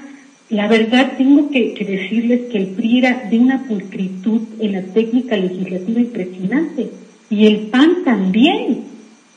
[0.49, 5.37] la verdad tengo que, decirles que el PRI era de una pulcritud en la técnica
[5.37, 6.89] legislativa impresionante.
[7.29, 8.92] Y el PAN también.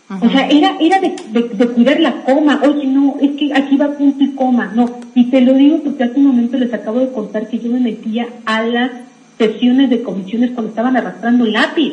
[0.09, 2.63] O sea, era, era de, de, cuidar la coma.
[2.65, 4.73] Oye, no, es que aquí va punto y coma.
[4.75, 7.71] No, y te lo digo porque hace un momento les acabo de contar que yo
[7.71, 8.93] me metía a las
[9.37, 11.93] sesiones de comisiones cuando estaban arrastrando lápiz.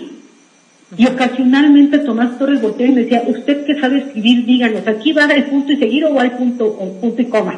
[0.95, 5.25] Y ocasionalmente Tomás Torres volteó y me decía, usted que sabe escribir, díganos, aquí va
[5.25, 7.55] el punto y seguir o va el punto, o punto y coma,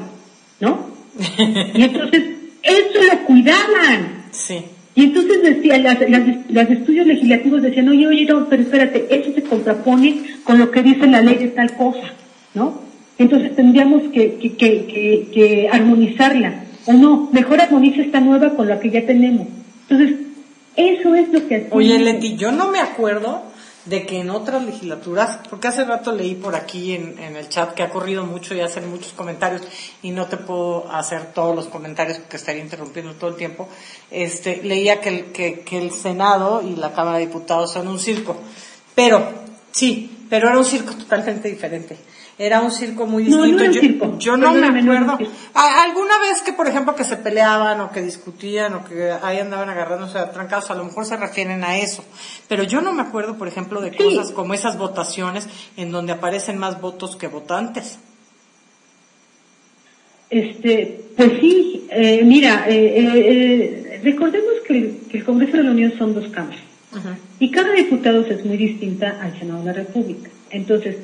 [0.62, 0.88] ¿no?
[1.38, 2.24] y entonces,
[2.64, 4.24] eso lo cuidaban.
[4.32, 4.64] Sí.
[4.96, 5.98] Y entonces decía, las,
[6.50, 10.84] las, estudios legislativos decían, oye, oye, no, pero espérate, eso se contrapone con lo que
[10.84, 12.14] dice la ley de tal cosa,
[12.54, 12.82] ¿no?
[13.18, 16.64] Entonces tendríamos que, que, que, que armonizarla.
[16.86, 19.48] O no, mejor armoniza esta nueva con la que ya tenemos.
[19.90, 20.18] Entonces,
[20.78, 21.68] eso es lo que...
[21.72, 23.44] Oye, Leti, yo no me acuerdo
[23.86, 27.84] de que en otras legislaturas, porque hace rato leí por aquí en, el chat que
[27.84, 29.62] ha corrido mucho y hacen muchos comentarios
[30.02, 33.70] y no te puedo hacer todos los comentarios porque estaría interrumpiendo todo el tiempo,
[34.10, 35.26] este, leía que el,
[35.64, 38.38] que el Senado y la Cámara de Diputados son un circo.
[38.96, 39.24] Pero,
[39.72, 41.98] sí, pero era un circo totalmente diferente
[42.38, 44.08] era un circo muy distinto.
[44.08, 45.18] No, yo, no me acuerdo.
[45.54, 49.70] ¿Alguna vez que, por ejemplo, que se peleaban o que discutían o que ahí andaban
[49.70, 52.04] agarrándose a trancados, a lo mejor se refieren a eso.
[52.50, 56.58] Pero yo no me acuerdo, por ejemplo, de cosas como esas votaciones en donde aparecen
[56.58, 58.00] más votos que votantes.
[60.30, 66.14] Este, pues sí, eh, mira, eh, eh, recordemos que el, Congreso de la Unión son
[66.14, 66.62] dos cámaras.
[67.40, 70.30] Y cada diputado es muy distinta al Senado de la República.
[70.50, 70.96] Entonces,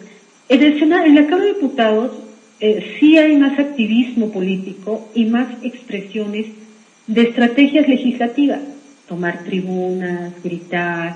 [0.52, 2.12] en, el Senado, en la Cámara de Diputados
[2.60, 6.48] eh, sí hay más activismo político y más expresiones
[7.08, 8.60] de estrategias legislativas,
[9.08, 11.16] tomar tribunas, gritar,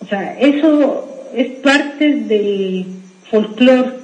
[0.00, 2.86] o sea, eso es parte del
[3.28, 3.98] folclore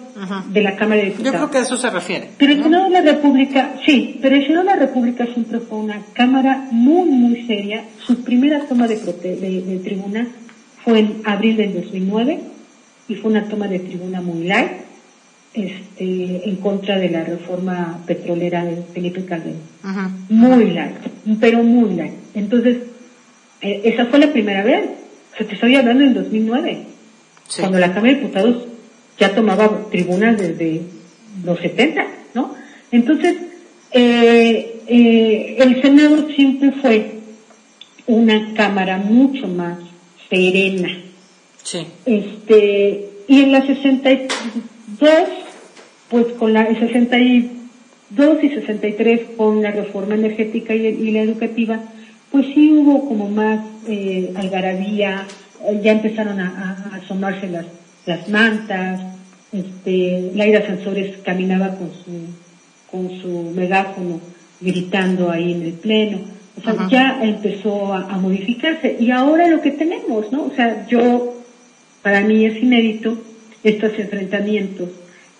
[0.50, 1.32] de la Cámara de Diputados.
[1.32, 2.30] Yo creo que a eso se refiere.
[2.36, 5.78] Pero el Senado de la República, sí, pero el Senado de la República siempre fue
[5.78, 7.84] una Cámara muy, muy seria.
[8.04, 10.26] Su primera toma de, de, de tribuna
[10.84, 12.53] fue en abril del 2009
[13.09, 14.72] y fue una toma de tribuna muy light.
[15.55, 19.61] este, en contra de la reforma petrolera de Felipe Calderón.
[20.28, 20.96] Muy largo,
[21.40, 22.16] pero muy largo.
[22.34, 22.78] Entonces,
[23.61, 24.84] eh, esa fue la primera vez.
[25.32, 26.78] O sea, te estoy hablando en 2009,
[27.61, 28.64] cuando la Cámara de Diputados
[29.18, 30.82] ya tomaba tribunas desde
[31.44, 32.55] los 70, ¿no?
[32.90, 33.36] Entonces,
[33.92, 37.12] eh, eh, el Senado siempre fue
[38.07, 39.78] una Cámara mucho más
[40.28, 41.03] serena.
[41.64, 41.86] Sí.
[42.06, 44.28] Este, y en la 62,
[46.10, 51.80] pues con la 62 y 63 con la reforma energética y, la educativa,
[52.30, 55.26] pues sí hubo como más eh, algarabía,
[55.82, 57.66] ya empezaron a, asomarse las,
[58.06, 59.00] las mantas,
[59.52, 64.20] este, Laira Sansores caminaba con su, con su megáfono
[64.60, 66.18] gritando ahí en el pleno.
[66.56, 68.96] O sea, ya empezó a, a, modificarse.
[69.00, 70.44] Y ahora lo que tenemos, ¿no?
[70.44, 71.34] O sea, yo,
[72.05, 73.16] para mí es inédito
[73.64, 74.90] estos enfrentamientos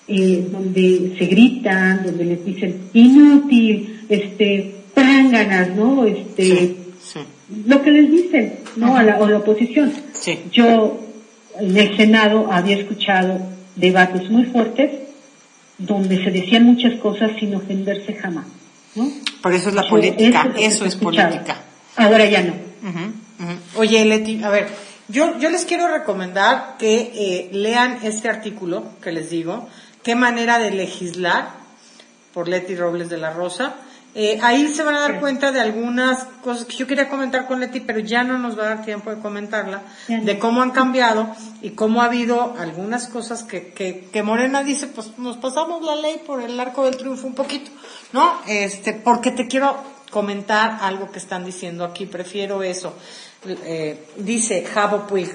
[0.09, 6.07] eh, donde se gritan, donde les dicen inútil, este, ganas, ¿no?
[6.07, 6.77] Este,
[7.67, 8.97] lo que les dicen, ¿no?
[8.97, 9.93] A la, a la oposición.
[10.51, 11.01] Yo
[11.61, 13.41] en el Senado había escuchado
[13.77, 14.91] debates muy fuertes
[15.79, 18.47] donde se decían muchas cosas sin ofenderse jamás,
[18.95, 19.11] ¿no?
[19.43, 21.59] Por eso es la política, eso, es política.
[21.97, 22.55] Ahora ya no.
[23.77, 24.69] Oye, Leti, a ver,
[25.09, 29.69] yo, yo les quiero recomendar que eh, lean este artículo que les digo,
[30.03, 31.65] qué manera de legislar,
[32.35, 33.77] por Leti Robles de la Rosa.
[34.17, 37.59] Eh, ahí se van a dar cuenta de algunas cosas que yo quería comentar con
[37.59, 41.35] Leti, pero ya no nos va a dar tiempo de comentarla, de cómo han cambiado
[41.63, 45.97] y cómo ha habido algunas cosas que, que, que Morena dice, pues nos pasamos la
[45.97, 47.73] ley por el arco del triunfo un poquito,
[48.13, 48.41] ¿no?
[48.47, 49.77] Este, porque te quiero
[50.11, 52.95] comentar algo que están diciendo aquí, prefiero eso.
[53.47, 55.31] Eh, dice Javo Puig,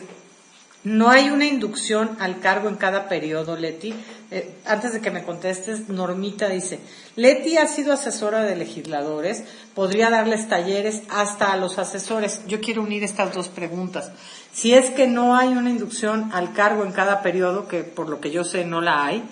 [0.84, 3.94] no hay una inducción al cargo en cada periodo, Leti.
[4.32, 6.80] Eh, antes de que me contestes, Normita dice,
[7.16, 9.44] Leti ha sido asesora de legisladores,
[9.76, 12.42] podría darles talleres hasta a los asesores.
[12.48, 14.12] Yo quiero unir estas dos preguntas.
[14.54, 18.22] Si es que no hay una inducción al cargo en cada periodo, que por lo
[18.22, 19.24] que yo sé no la hay,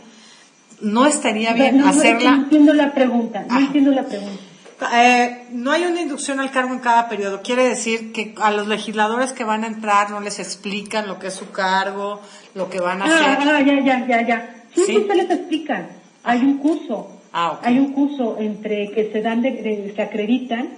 [0.82, 2.32] no estaría bien hacerla.
[2.32, 4.47] No entiendo la pregunta, no entiendo la pregunta.
[4.94, 7.42] Eh, no hay una inducción al cargo en cada periodo.
[7.42, 11.28] Quiere decir que a los legisladores que van a entrar no les explican lo que
[11.28, 12.22] es su cargo,
[12.54, 13.48] lo que van a ah, hacer.
[13.48, 14.66] Ah, ya, ya, ya, ya.
[14.76, 15.06] Sí, ¿Sí?
[15.08, 15.90] se les explican.
[16.24, 17.18] Hay un curso.
[17.34, 20.70] Ah, Hay un curso entre que se dan, de, se acreditan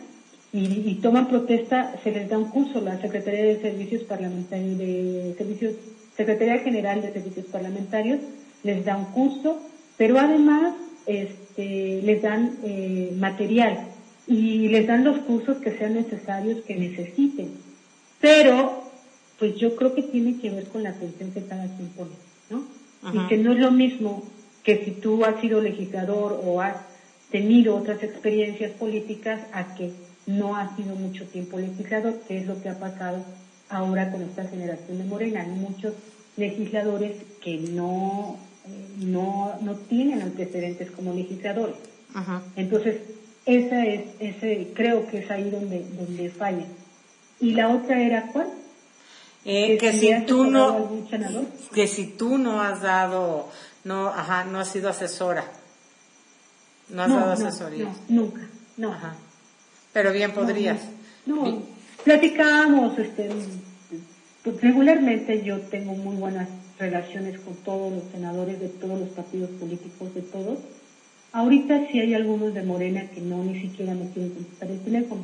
[0.52, 2.82] y, toman protesta, se les da un curso.
[2.82, 5.74] La Secretaría de Servicios Parlamentarios, de Servicios,
[6.16, 8.20] Secretaría General de Servicios Parlamentarios
[8.64, 9.60] les da un curso,
[9.98, 10.74] pero además
[11.06, 13.88] este, les dan eh, material
[14.28, 17.52] y les dan los cursos que sean necesarios, que necesiten.
[18.22, 18.84] Pero,
[19.40, 22.12] pues yo creo que tiene que ver con la atención que cada quien pone,
[22.50, 22.64] ¿no?
[23.14, 24.24] Y que no es lo mismo
[24.64, 26.76] que si tú has sido legislador o has
[27.32, 29.92] tenido otras experiencias políticas a que
[30.28, 33.24] no has sido mucho tiempo legislador, que es lo que ha pasado
[33.70, 35.42] ahora con esta generación de Morena.
[35.42, 35.94] Hay muchos
[36.38, 38.38] legisladores que no
[38.98, 41.76] no, no tienen antecedentes como legisladores.
[42.56, 43.02] Entonces,
[43.46, 46.66] esa es, ese, creo que es ahí donde, donde falla.
[47.40, 48.50] ¿Y la otra era cuál?
[49.46, 51.08] Eh, que, si tú no,
[51.74, 53.50] que si tú no has dado,
[53.86, 55.46] no, ajá, no has sido asesora.
[56.90, 57.86] No has dado asesoría.
[57.86, 58.42] No, nunca,
[58.78, 58.96] no.
[59.94, 60.80] Pero bien podrías.
[61.26, 61.64] No,
[62.04, 63.30] platicamos, este,
[64.44, 66.50] pues, regularmente yo tengo muy buenas
[66.80, 70.60] relaciones con todos los senadores de todos los partidos políticos, de todos.
[71.34, 75.22] Ahorita sí hay algunos de Morena que no ni siquiera me quieren contestar el teléfono.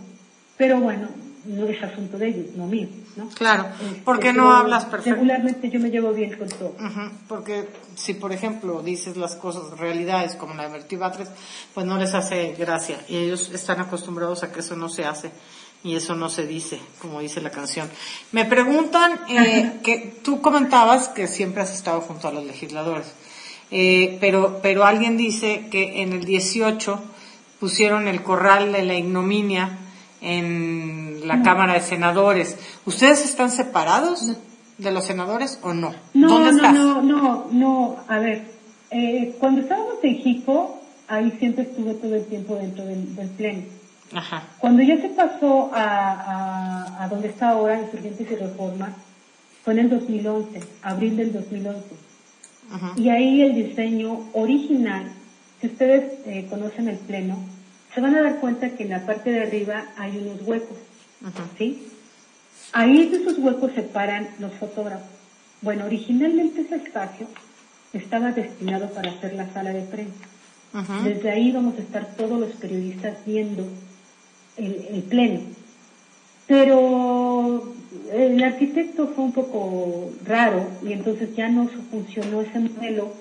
[0.58, 1.08] Pero bueno,
[1.45, 3.30] no es asunto de ellos, no mío, ¿no?
[3.30, 5.16] Claro, este, porque no hablas perfecto.
[5.16, 6.76] Regularmente yo me llevo bien con todo.
[7.28, 11.30] porque si, por ejemplo, dices las cosas, realidades como la de Batres,
[11.74, 15.32] pues no les hace gracia y ellos están acostumbrados a que eso no se hace
[15.84, 17.88] y eso no se dice, como dice la canción.
[18.32, 23.14] Me preguntan eh, que tú comentabas que siempre has estado junto a los legisladores,
[23.70, 27.00] eh, pero, pero alguien dice que en el 18
[27.60, 29.78] pusieron el corral de la ignominia
[30.22, 32.58] en la Cámara de Senadores.
[32.86, 34.32] ¿Ustedes están separados
[34.80, 35.94] de los senadores o no?
[36.16, 36.74] No, ¿Dónde no, estás?
[36.74, 38.46] no, no, no, a ver,
[38.90, 43.75] eh, cuando estábamos en Jico, ahí siempre estuve todo el tiempo dentro del, del pleno
[44.60, 48.93] cuando ya se pasó a, a, donde está ahora, Insurgentes y Reforma,
[49.64, 51.82] fue en el 2011, abril del 2011.
[52.97, 55.12] Y ahí el diseño original,
[55.60, 57.38] si ustedes eh, conocen el pleno,
[57.93, 60.78] se van a dar cuenta que en la parte de arriba hay unos huecos,
[61.58, 61.88] ¿sí?
[62.74, 65.08] Ahí de esos huecos se paran los fotógrafos.
[65.62, 67.28] Bueno, originalmente ese espacio
[67.93, 70.26] estaba destinado para hacer la sala de prensa.
[71.03, 73.66] Desde ahí vamos a estar todos los periodistas viendo
[74.58, 75.41] el, pleno.
[76.47, 77.74] Pero
[78.14, 83.14] el arquitecto fue un poco raro y entonces ya no funcionó ese modelo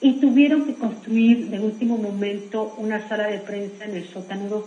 [0.00, 4.64] y tuvieron que construir de último momento una sala de prensa en el sótano 2.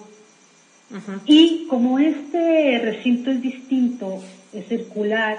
[1.26, 5.38] Y como este recinto es distinto, es circular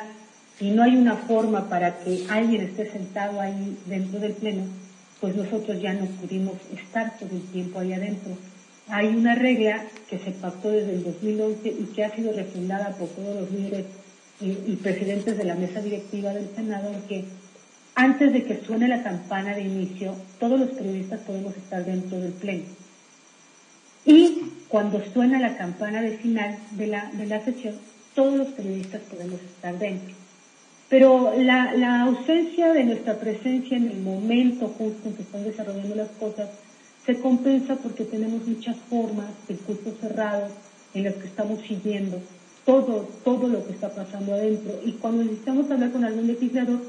[0.60, 4.64] y no hay una forma para que alguien esté sentado ahí dentro del pleno,
[5.20, 8.36] pues nosotros ya no pudimos estar todo el tiempo ahí adentro.
[8.90, 13.08] Hay una regla que se pactó desde el 2011 y que ha sido refundada por
[13.08, 13.84] todos los líderes
[14.40, 17.24] y, presidentes de la mesa directiva del Senado, en que
[17.94, 22.32] antes de que suene la campana de inicio, todos los periodistas podemos estar dentro del
[22.32, 22.64] pleno.
[24.06, 27.74] Y cuando suena la campana de final de la, de la sesión,
[28.14, 30.14] todos los periodistas podemos estar dentro.
[30.88, 35.94] Pero la, la, ausencia de nuestra presencia en el momento justo en que están desarrollando
[35.94, 36.48] las cosas
[37.08, 40.52] se compensa porque tenemos muchas formas, circuitos cerrados
[40.92, 42.20] en los que estamos siguiendo
[42.66, 44.78] todo, todo lo que está pasando adentro.
[44.84, 46.80] Y cuando necesitamos hablar con algún legislador,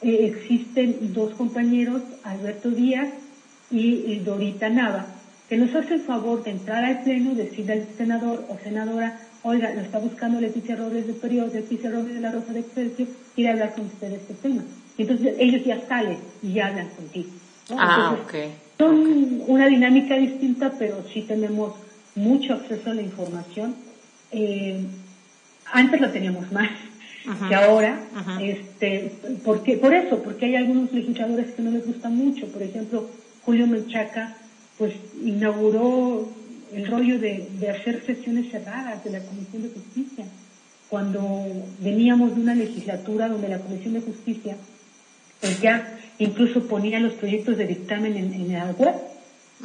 [0.00, 3.10] eh, existen dos compañeros, Alberto Díaz
[3.70, 5.08] y, Dorita Nava,
[5.50, 9.74] que nos hacen el favor de entrar al pleno, decirle al senador o senadora, oiga,
[9.74, 13.50] lo está buscando Leticia Robles de Periodo, Leticia Robles de la Rosa de Excelsior, quiere
[13.50, 14.62] hablar con usted de este tema.
[14.96, 17.28] Entonces ellos ya salen y ya hablan contigo.
[17.68, 18.63] Ah, ok.
[18.78, 21.74] Son una dinámica distinta, pero sí tenemos
[22.14, 23.74] mucho acceso a la información.
[24.32, 24.84] Eh,
[25.72, 26.70] antes lo teníamos más
[27.48, 28.00] que ahora,
[28.40, 29.12] este,
[29.44, 32.46] porque, por eso, porque hay algunos legisladores que no les gusta mucho.
[32.48, 33.08] Por ejemplo,
[33.44, 34.36] Julio Menchaca,
[34.76, 36.28] pues inauguró
[36.74, 40.26] el rollo de, hacer sesiones cerradas de la Comisión de Justicia,
[40.90, 41.46] cuando
[41.80, 44.56] veníamos de una legislatura donde la Comisión de Justicia
[45.40, 48.94] pues ya incluso ponía los proyectos de dictamen en, en la web,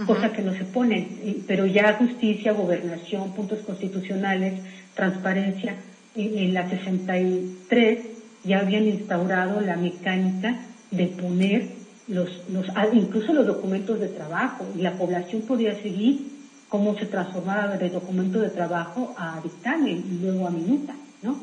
[0.06, 1.08] cosa que no se pone,
[1.47, 4.62] pero ya justicia, gobernación, puntos constitucionales,
[4.95, 5.76] transparencia,
[6.16, 8.00] en la 63
[8.43, 10.56] ya habían instaurado la mecánica
[10.91, 11.68] de poner
[12.08, 17.06] los, los, ah, incluso los documentos de trabajo y la población podía seguir cómo se
[17.06, 21.38] transformaba de documento de trabajo a dictamen y luego a minuta, ¿no?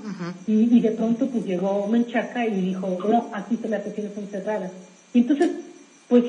[0.47, 4.71] y, de pronto pues llegó Menchaca y dijo, no, aquí las sesiones son cerradas.
[5.17, 5.51] Y entonces,
[6.09, 6.25] pues,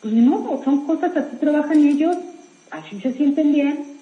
[0.00, 2.16] pues modo, son cosas, así trabajan ellos,
[2.70, 3.98] así se sienten bien,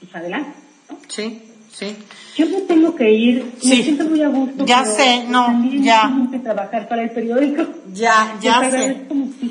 [0.00, 0.50] pues adelante,
[0.90, 0.98] ¿no?
[1.06, 1.40] Sí,
[1.72, 1.94] sí.
[2.36, 4.66] Yo no tengo que ir, me siento muy a gusto.
[4.66, 6.08] Ya sé, no, ya.
[6.12, 7.66] Tengo que trabajar para el periódico.
[7.92, 9.06] Ya, ya sé.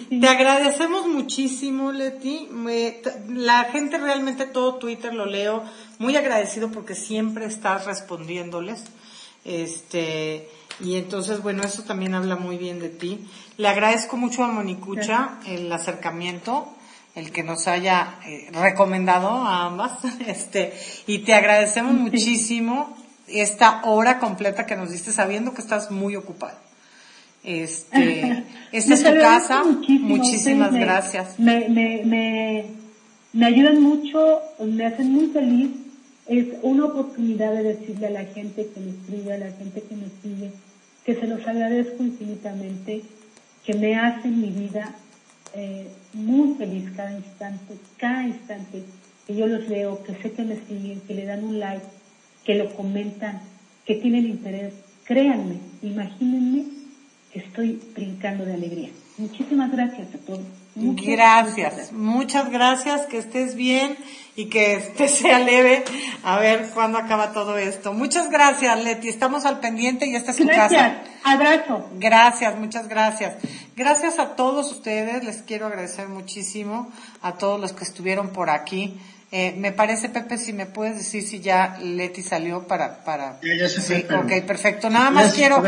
[0.10, 2.50] Te agradecemos muchísimo, Leti.
[3.30, 5.64] la gente realmente todo Twitter lo leo.
[6.00, 8.84] Muy agradecido porque siempre estás respondiéndoles.
[9.46, 10.50] Este,
[10.80, 13.28] y entonces, bueno, eso también habla muy bien de ti.
[13.58, 16.74] Le agradezco mucho a Monicucha el acercamiento
[17.18, 19.94] el que nos haya eh, recomendado a ambas,
[20.28, 20.72] este,
[21.08, 22.96] y te agradecemos muchísimo
[23.28, 26.58] esta hora completa que nos diste sabiendo que estás muy ocupado.
[27.44, 31.40] Este, esta es tu casa, muchísimas gracias.
[31.40, 32.66] Me, me, me,
[33.34, 35.72] me ayudan mucho, me hacen muy feliz,
[36.28, 39.96] es una oportunidad de decirle a la gente que me escribe, a la gente que
[39.96, 40.52] me sigue,
[41.08, 43.02] que se los agradezco infinitamente,
[43.66, 44.94] que me hacen mi vida
[45.56, 48.84] eh, muy feliz cada instante, cada instante
[49.26, 51.86] que yo los veo, que sé que me siguen, que le dan un like,
[52.44, 53.40] que lo comentan,
[53.86, 54.74] que tienen interés.
[55.06, 56.70] Créanme, imagínense
[57.32, 58.90] que estoy brincando de alegría.
[59.18, 60.42] Muchísimas gracias a todos.
[60.78, 63.98] Gracias, muchas gracias, que estés bien
[64.38, 65.84] y que este sea leve.
[66.24, 67.92] A ver cuándo acaba todo esto.
[67.92, 69.10] Muchas gracias, Leti.
[69.10, 71.02] Estamos al pendiente y esta es su casa.
[71.24, 71.90] Abrazo.
[71.96, 73.34] Gracias, muchas gracias.
[73.76, 75.24] Gracias a todos ustedes.
[75.24, 76.90] Les quiero agradecer muchísimo
[77.22, 78.98] a todos los que estuvieron por aquí.
[79.32, 83.04] Eh, me parece, Pepe, si me puedes decir si ya Leti salió para...
[83.04, 83.40] para...
[83.42, 84.90] Ya, se sí, ok, perfecto.
[84.90, 85.62] Nada más quiero,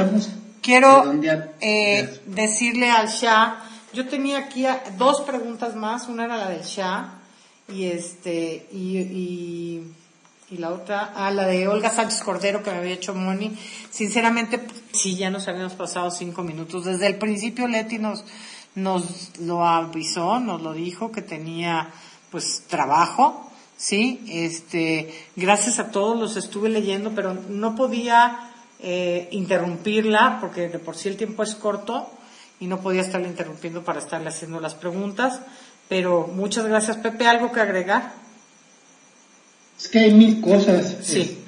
[0.61, 1.19] quiero
[1.59, 3.57] eh, decirle al Shah,
[3.93, 4.65] yo tenía aquí
[4.97, 6.07] dos preguntas más.
[6.07, 7.19] Una era la del Shah
[7.67, 9.93] y este y, y,
[10.49, 13.55] y, la otra ah la de Olga Sánchez Cordero que me había hecho Moni
[13.91, 14.59] sinceramente
[14.91, 16.85] sí ya nos habíamos pasado cinco minutos.
[16.85, 18.25] Desde el principio Leti nos
[18.75, 21.91] nos lo avisó nos lo dijo que tenía
[22.31, 30.37] pues trabajo sí este gracias a todos los estuve leyendo pero no podía eh, interrumpirla
[30.39, 32.09] porque de por sí el tiempo es corto
[32.59, 35.41] y no podía estarle interrumpiendo para estarle haciendo las preguntas
[35.89, 37.25] pero muchas gracias, Pepe.
[37.25, 38.13] ¿Algo que agregar?
[39.77, 40.97] Es que hay mil cosas.
[41.01, 41.39] Sí.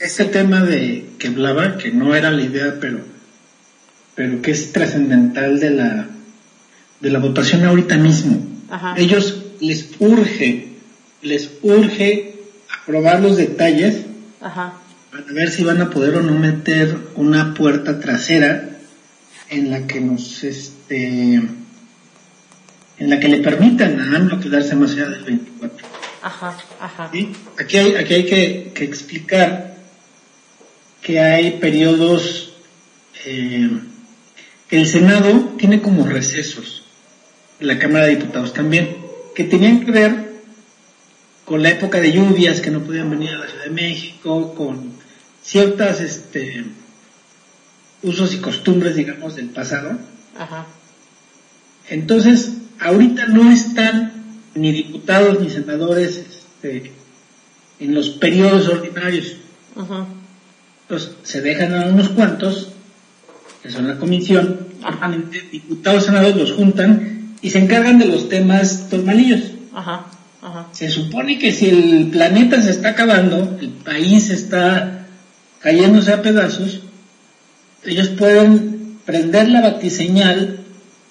[0.00, 2.98] Este, tema de que hablaba, que no era la idea, pero,
[4.16, 6.08] pero que es trascendental de la,
[7.00, 8.44] de la votación ahorita mismo.
[8.68, 8.94] Ajá.
[8.96, 10.70] Ellos les urge,
[11.22, 12.34] les urge
[12.82, 14.06] aprobar los detalles
[14.40, 14.74] Ajá.
[15.12, 18.73] para ver si van a poder o no meter una puerta trasera
[19.54, 21.42] en la que nos este
[22.96, 25.86] en la que le permitan a AMLO quedarse más allá del 24.
[26.22, 26.56] Ajá.
[26.80, 27.10] Ajá.
[27.12, 27.32] ¿sí?
[27.58, 29.76] Aquí hay, aquí hay que, que explicar
[31.02, 32.54] que hay periodos
[33.26, 33.68] eh,
[34.68, 36.82] que el Senado tiene como recesos,
[37.60, 38.96] la Cámara de Diputados también,
[39.34, 40.34] que tenían que ver
[41.44, 44.94] con la época de lluvias, que no podían venir a la Ciudad de México, con
[45.42, 46.64] ciertas este,
[48.04, 49.98] usos y costumbres, digamos, del pasado.
[50.38, 50.66] Ajá.
[51.88, 54.12] Entonces, ahorita no están
[54.54, 56.92] ni diputados ni senadores este,
[57.80, 59.36] en los periodos ordinarios.
[59.76, 60.06] Ajá.
[60.82, 62.68] Entonces, se dejan a unos cuantos,
[63.62, 65.10] que son la comisión, Ajá.
[65.50, 69.40] diputados senadores los juntan y se encargan de los temas normalillos.
[69.72, 70.06] Ajá.
[70.42, 70.68] Ajá.
[70.72, 75.06] Se supone que si el planeta se está acabando, el país está
[75.60, 76.82] cayéndose a pedazos,
[77.86, 80.60] ellos pueden prender la batiseñal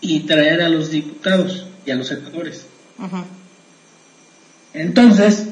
[0.01, 2.65] y traer a los diputados y a los senadores.
[2.97, 3.25] Ajá.
[4.73, 5.47] Entonces,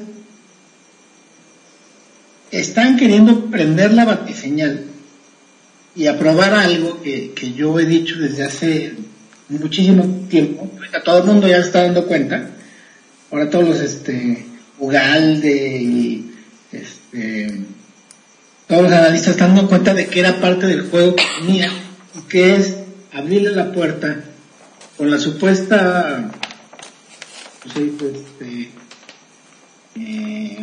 [2.50, 4.84] están queriendo prender la batiseñal
[5.94, 8.94] y aprobar algo que, que yo he dicho desde hace
[9.48, 10.70] muchísimo tiempo.
[10.76, 12.50] Ahorita todo el mundo ya se está dando cuenta.
[13.30, 14.46] Ahora todos los, este,
[14.78, 16.34] Ugalde y,
[16.72, 17.60] este,
[18.72, 21.70] todos los analistas están dando cuenta de que era parte del juego que tenía,
[22.16, 22.76] y que es
[23.12, 24.24] abrirle la puerta
[24.96, 26.30] con la supuesta,
[27.62, 28.70] pues, este,
[29.96, 30.58] eh,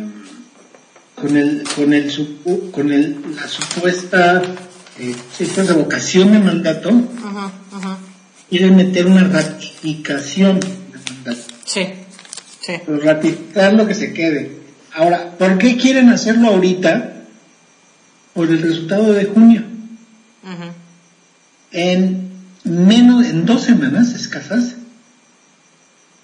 [1.14, 4.42] con el con el supu- con el la supuesta
[4.98, 6.90] eh, esta revocación de mandato
[7.24, 7.52] Ajá.
[7.72, 7.98] Ajá.
[8.48, 10.68] quieren meter una ratificación de
[11.12, 11.86] mandato Sí.
[12.60, 12.72] Sí.
[12.84, 14.50] pero ratificar lo que se quede
[14.94, 17.19] ahora ¿por qué quieren hacerlo ahorita?
[18.40, 19.62] Por el resultado de junio
[21.72, 22.30] en
[22.64, 24.76] menos en dos semanas escasas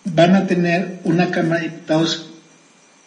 [0.05, 2.31] van a tener una cámara de diputados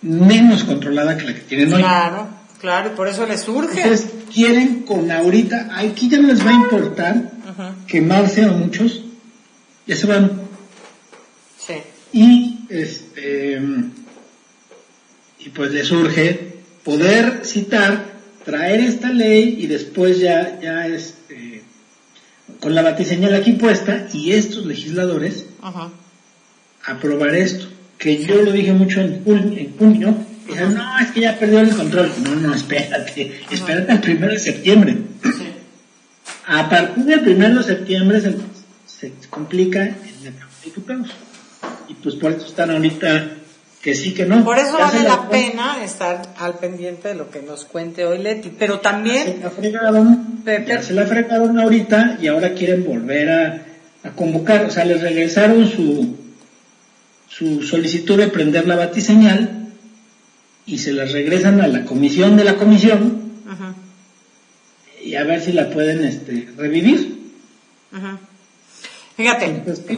[0.04, 2.28] menos controlada que la que tienen hoy Claro.
[2.60, 2.92] Claro.
[2.94, 3.82] Y por eso les surge.
[3.82, 7.32] Entonces quieren con ahorita, aquí ya no les va a importar
[7.88, 9.06] quemarse a muchos,
[9.88, 10.34] ya se van.
[11.58, 11.74] Sí.
[12.14, 13.60] Y este
[15.40, 18.09] y pues les urge poder citar,
[18.50, 21.62] traer esta ley y después ya, ya este
[22.60, 25.92] con la batiseñal aquí puesta y estos legisladores Ajá.
[26.86, 27.68] aprobar esto.
[28.00, 30.26] Que yo lo dije mucho en junio, en junio
[30.56, 32.12] no, es que ya perdió el control.
[32.24, 34.98] No, no, espérate, espérate al primero de septiembre.
[35.24, 35.48] Sí.
[36.48, 38.36] A partir del primero de septiembre se,
[38.88, 39.96] se complica
[40.64, 41.10] Diputados.
[41.88, 43.32] Y pues por eso están ahorita
[43.82, 44.44] que sí, que no.
[44.44, 48.52] Por eso vale la pena estar al pendiente de lo que nos cuente hoy Leti.
[48.58, 50.66] Pero también, Se la fregaron, Pepe.
[50.72, 53.66] ya se la fregaron ahorita y ahora quieren volver a,
[54.04, 54.66] a convocar.
[54.66, 56.16] O sea, les regresaron su,
[57.30, 59.68] su solicitud de prender la batiseñal
[60.66, 63.74] y se las regresan a la comisión de la comisión Ajá.
[65.04, 67.18] y a ver si la pueden este, revivir.
[67.94, 68.20] Ajá.
[69.16, 69.98] Fíjate, Entonces, ¿qué?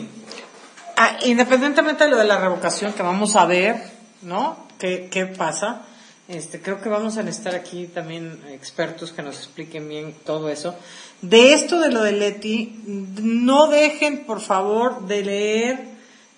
[1.01, 3.75] Ah, independientemente de lo de la revocación que vamos a ver,
[4.21, 4.67] ¿no?
[4.77, 5.83] ¿Qué, qué pasa?
[6.27, 10.75] Este, creo que vamos a necesitar aquí también expertos que nos expliquen bien todo eso.
[11.21, 15.79] De esto de lo de Leti, no dejen, por favor, de leer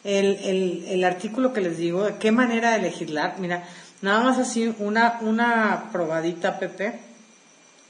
[0.03, 3.35] el, el, artículo que les digo, de qué manera de legislar.
[3.39, 3.67] Mira,
[4.01, 6.99] nada más así, una, una probadita, Pepe.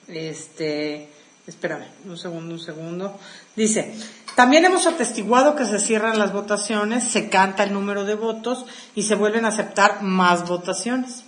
[0.08, 1.08] Este,
[1.48, 3.18] espérame, un segundo, un segundo.
[3.56, 3.94] Dice,
[4.36, 8.66] también hemos atestiguado que se cierran las votaciones, se canta el número de votos
[8.96, 11.24] y se vuelven a aceptar más votaciones.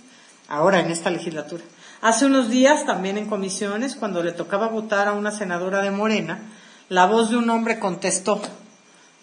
[0.48, 1.62] Ahora, en esta legislatura.
[2.02, 6.40] Hace unos días, también en comisiones, cuando le tocaba votar a una senadora de Morena,
[6.88, 8.40] la voz de un hombre contestó.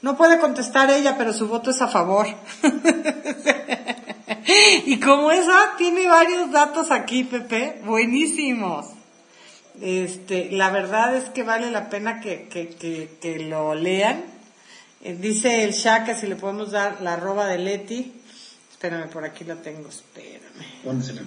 [0.02, 2.28] No puede contestar ella, pero su voto es a favor.
[4.86, 8.88] y como esa, tiene varios datos aquí, Pepe, buenísimos.
[9.82, 14.24] Este, la verdad es que vale la pena que, que, que, que lo lean.
[15.02, 15.74] Eh, dice el
[16.06, 18.14] que si le podemos dar la arroba de Leti.
[18.72, 20.84] Espérame, por aquí la tengo, espérame.
[20.84, 21.22] Pónsela.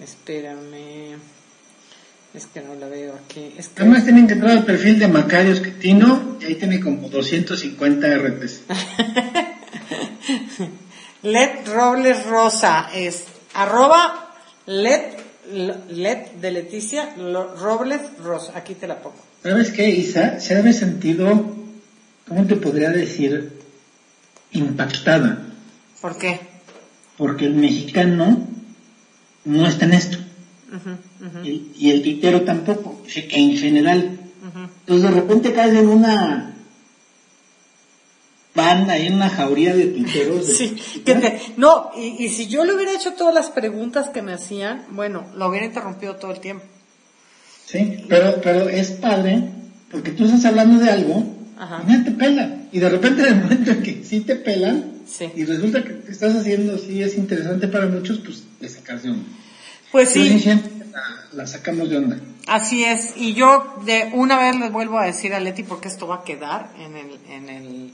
[0.00, 1.18] Espérame.
[2.34, 3.54] Es que no la veo aquí.
[3.58, 3.82] Es que...
[3.82, 8.62] Además tienen que entrar al perfil de Macario Esquetino y ahí tiene como 250 RTs.
[11.22, 13.24] Let Robles Rosa es
[13.54, 14.34] arroba
[14.66, 15.18] let,
[15.50, 18.52] let de Leticia Robles Rosa.
[18.56, 19.16] Aquí te la pongo.
[19.42, 20.38] ¿Sabes qué, Isa?
[20.40, 21.56] Se ha sentido
[22.28, 23.52] ¿cómo te podría decir?
[24.52, 25.46] Impactada.
[26.00, 26.40] ¿Por qué?
[27.16, 28.46] Porque el mexicano
[29.44, 30.18] no está en esto.
[31.44, 34.18] Y, y el tuitero tampoco, en general.
[34.80, 36.51] Entonces de repente caes en una
[38.54, 40.46] banda, en una jauría de tuiteros.
[40.46, 40.76] Sí,
[41.56, 45.26] no, y, y, si yo le hubiera hecho todas las preguntas que me hacían, bueno,
[45.34, 46.64] lo hubiera interrumpido todo el tiempo.
[47.66, 49.42] Sí, pero, pero es padre,
[49.90, 51.24] porque tú estás hablando de algo
[51.56, 52.56] y nadie te pela.
[52.70, 54.92] Y de repente, en el momento en que sí te pelan,
[55.34, 59.24] y resulta que estás haciendo, sí es interesante para muchos, pues le sacas de onda.
[59.90, 60.42] Pues sí.
[61.32, 62.20] La, sacamos de onda.
[62.46, 66.06] Así es, y yo de una vez les vuelvo a decir a Leti porque esto
[66.06, 67.92] va a quedar en el, en el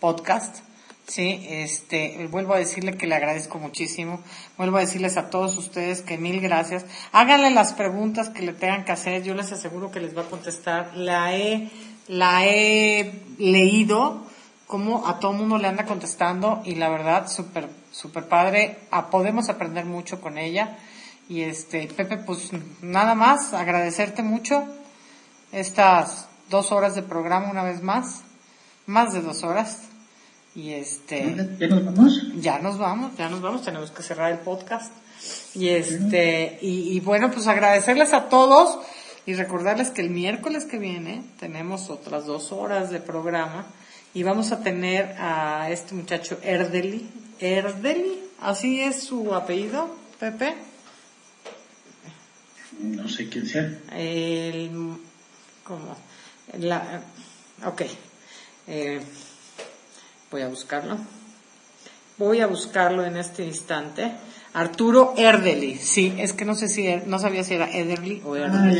[0.00, 0.58] podcast.
[1.06, 4.20] Sí, este, vuelvo a decirle que le agradezco muchísimo.
[4.58, 6.84] Vuelvo a decirles a todos ustedes que mil gracias.
[7.12, 9.22] Háganle las preguntas que le tengan que hacer.
[9.22, 10.96] Yo les aseguro que les va a contestar.
[10.96, 11.70] La he,
[12.08, 14.26] la he leído
[14.66, 18.78] como a todo mundo le anda contestando y la verdad súper, súper padre.
[18.90, 20.76] Ah, podemos aprender mucho con ella.
[21.28, 22.50] Y este, Pepe, pues
[22.82, 24.64] nada más, agradecerte mucho
[25.52, 28.22] estas dos horas de programa una vez más,
[28.86, 29.82] más de dos horas.
[30.54, 31.36] Y este.
[31.58, 32.22] ¿Ya nos vamos?
[32.40, 34.92] Ya nos vamos, ya nos vamos, tenemos que cerrar el podcast.
[35.54, 38.78] Y este, y, y bueno, pues agradecerles a todos
[39.26, 43.66] y recordarles que el miércoles que viene tenemos otras dos horas de programa
[44.14, 47.06] y vamos a tener a este muchacho Erdeli.
[47.38, 50.54] Erdeli, así es su apellido, Pepe.
[52.80, 53.78] No sé quién sea.
[53.92, 54.96] El,
[55.64, 55.96] ¿cómo?
[56.58, 57.02] La,
[57.66, 57.82] ok.
[58.68, 59.00] Eh,
[60.30, 60.98] voy a buscarlo.
[62.18, 64.10] Voy a buscarlo en este instante.
[64.54, 68.34] Arturo Erdeli, sí, es que no sé si, no sabía si era Ederly o.
[68.36, 68.70] Ah,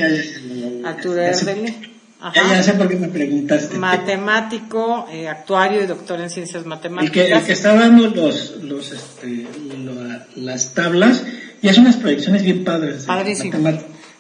[0.86, 1.96] Arturo Erdeli.
[2.34, 3.76] Ya, ya sé por qué me preguntaste.
[3.76, 7.16] Matemático, eh, actuario y doctor en ciencias matemáticas.
[7.16, 9.46] El que, el que está dando los, los, este,
[10.34, 11.24] las tablas
[11.60, 13.04] y hace unas proyecciones bien padres.
[13.04, 13.58] Padrísimo.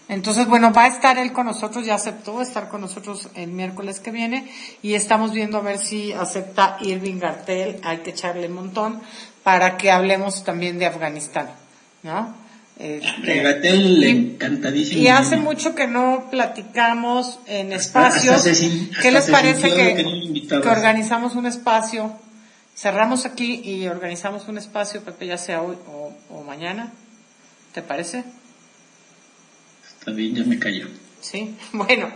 [0.08, 3.98] Entonces, bueno, va a estar él con nosotros, ya aceptó estar con nosotros el miércoles
[3.98, 4.48] que viene
[4.80, 9.00] y estamos viendo a ver si acepta Irving Gartel, hay que echarle un montón
[9.42, 11.50] para que hablemos también de Afganistán,
[12.04, 12.34] ¿no?
[12.78, 13.42] Este,
[13.72, 15.00] le encantadísimo.
[15.00, 18.44] Y hace mucho que no platicamos en espacios.
[19.00, 22.12] ¿Qué les parece que, que, organizamos un espacio?
[22.76, 26.92] Cerramos aquí y organizamos un espacio, Pepe, ya sea hoy o, o mañana.
[27.72, 28.24] ¿Te parece?
[30.14, 30.86] Bien, ya me cayó.
[31.20, 32.08] Sí, bueno,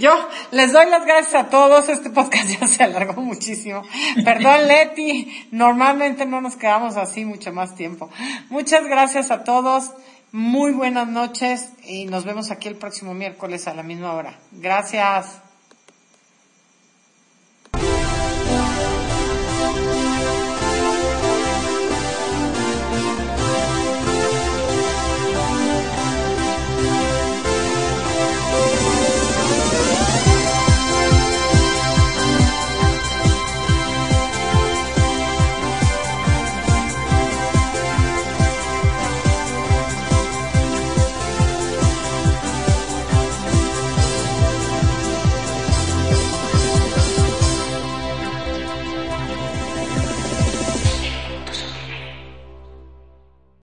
[0.00, 0.12] yo
[0.50, 1.88] les doy las gracias a todos.
[1.88, 3.82] Este podcast ya se alargó muchísimo.
[4.24, 8.10] Perdón, Leti, normalmente no nos quedamos así mucho más tiempo.
[8.50, 9.92] Muchas gracias a todos.
[10.32, 14.38] Muy buenas noches y nos vemos aquí el próximo miércoles a la misma hora.
[14.52, 15.45] Gracias.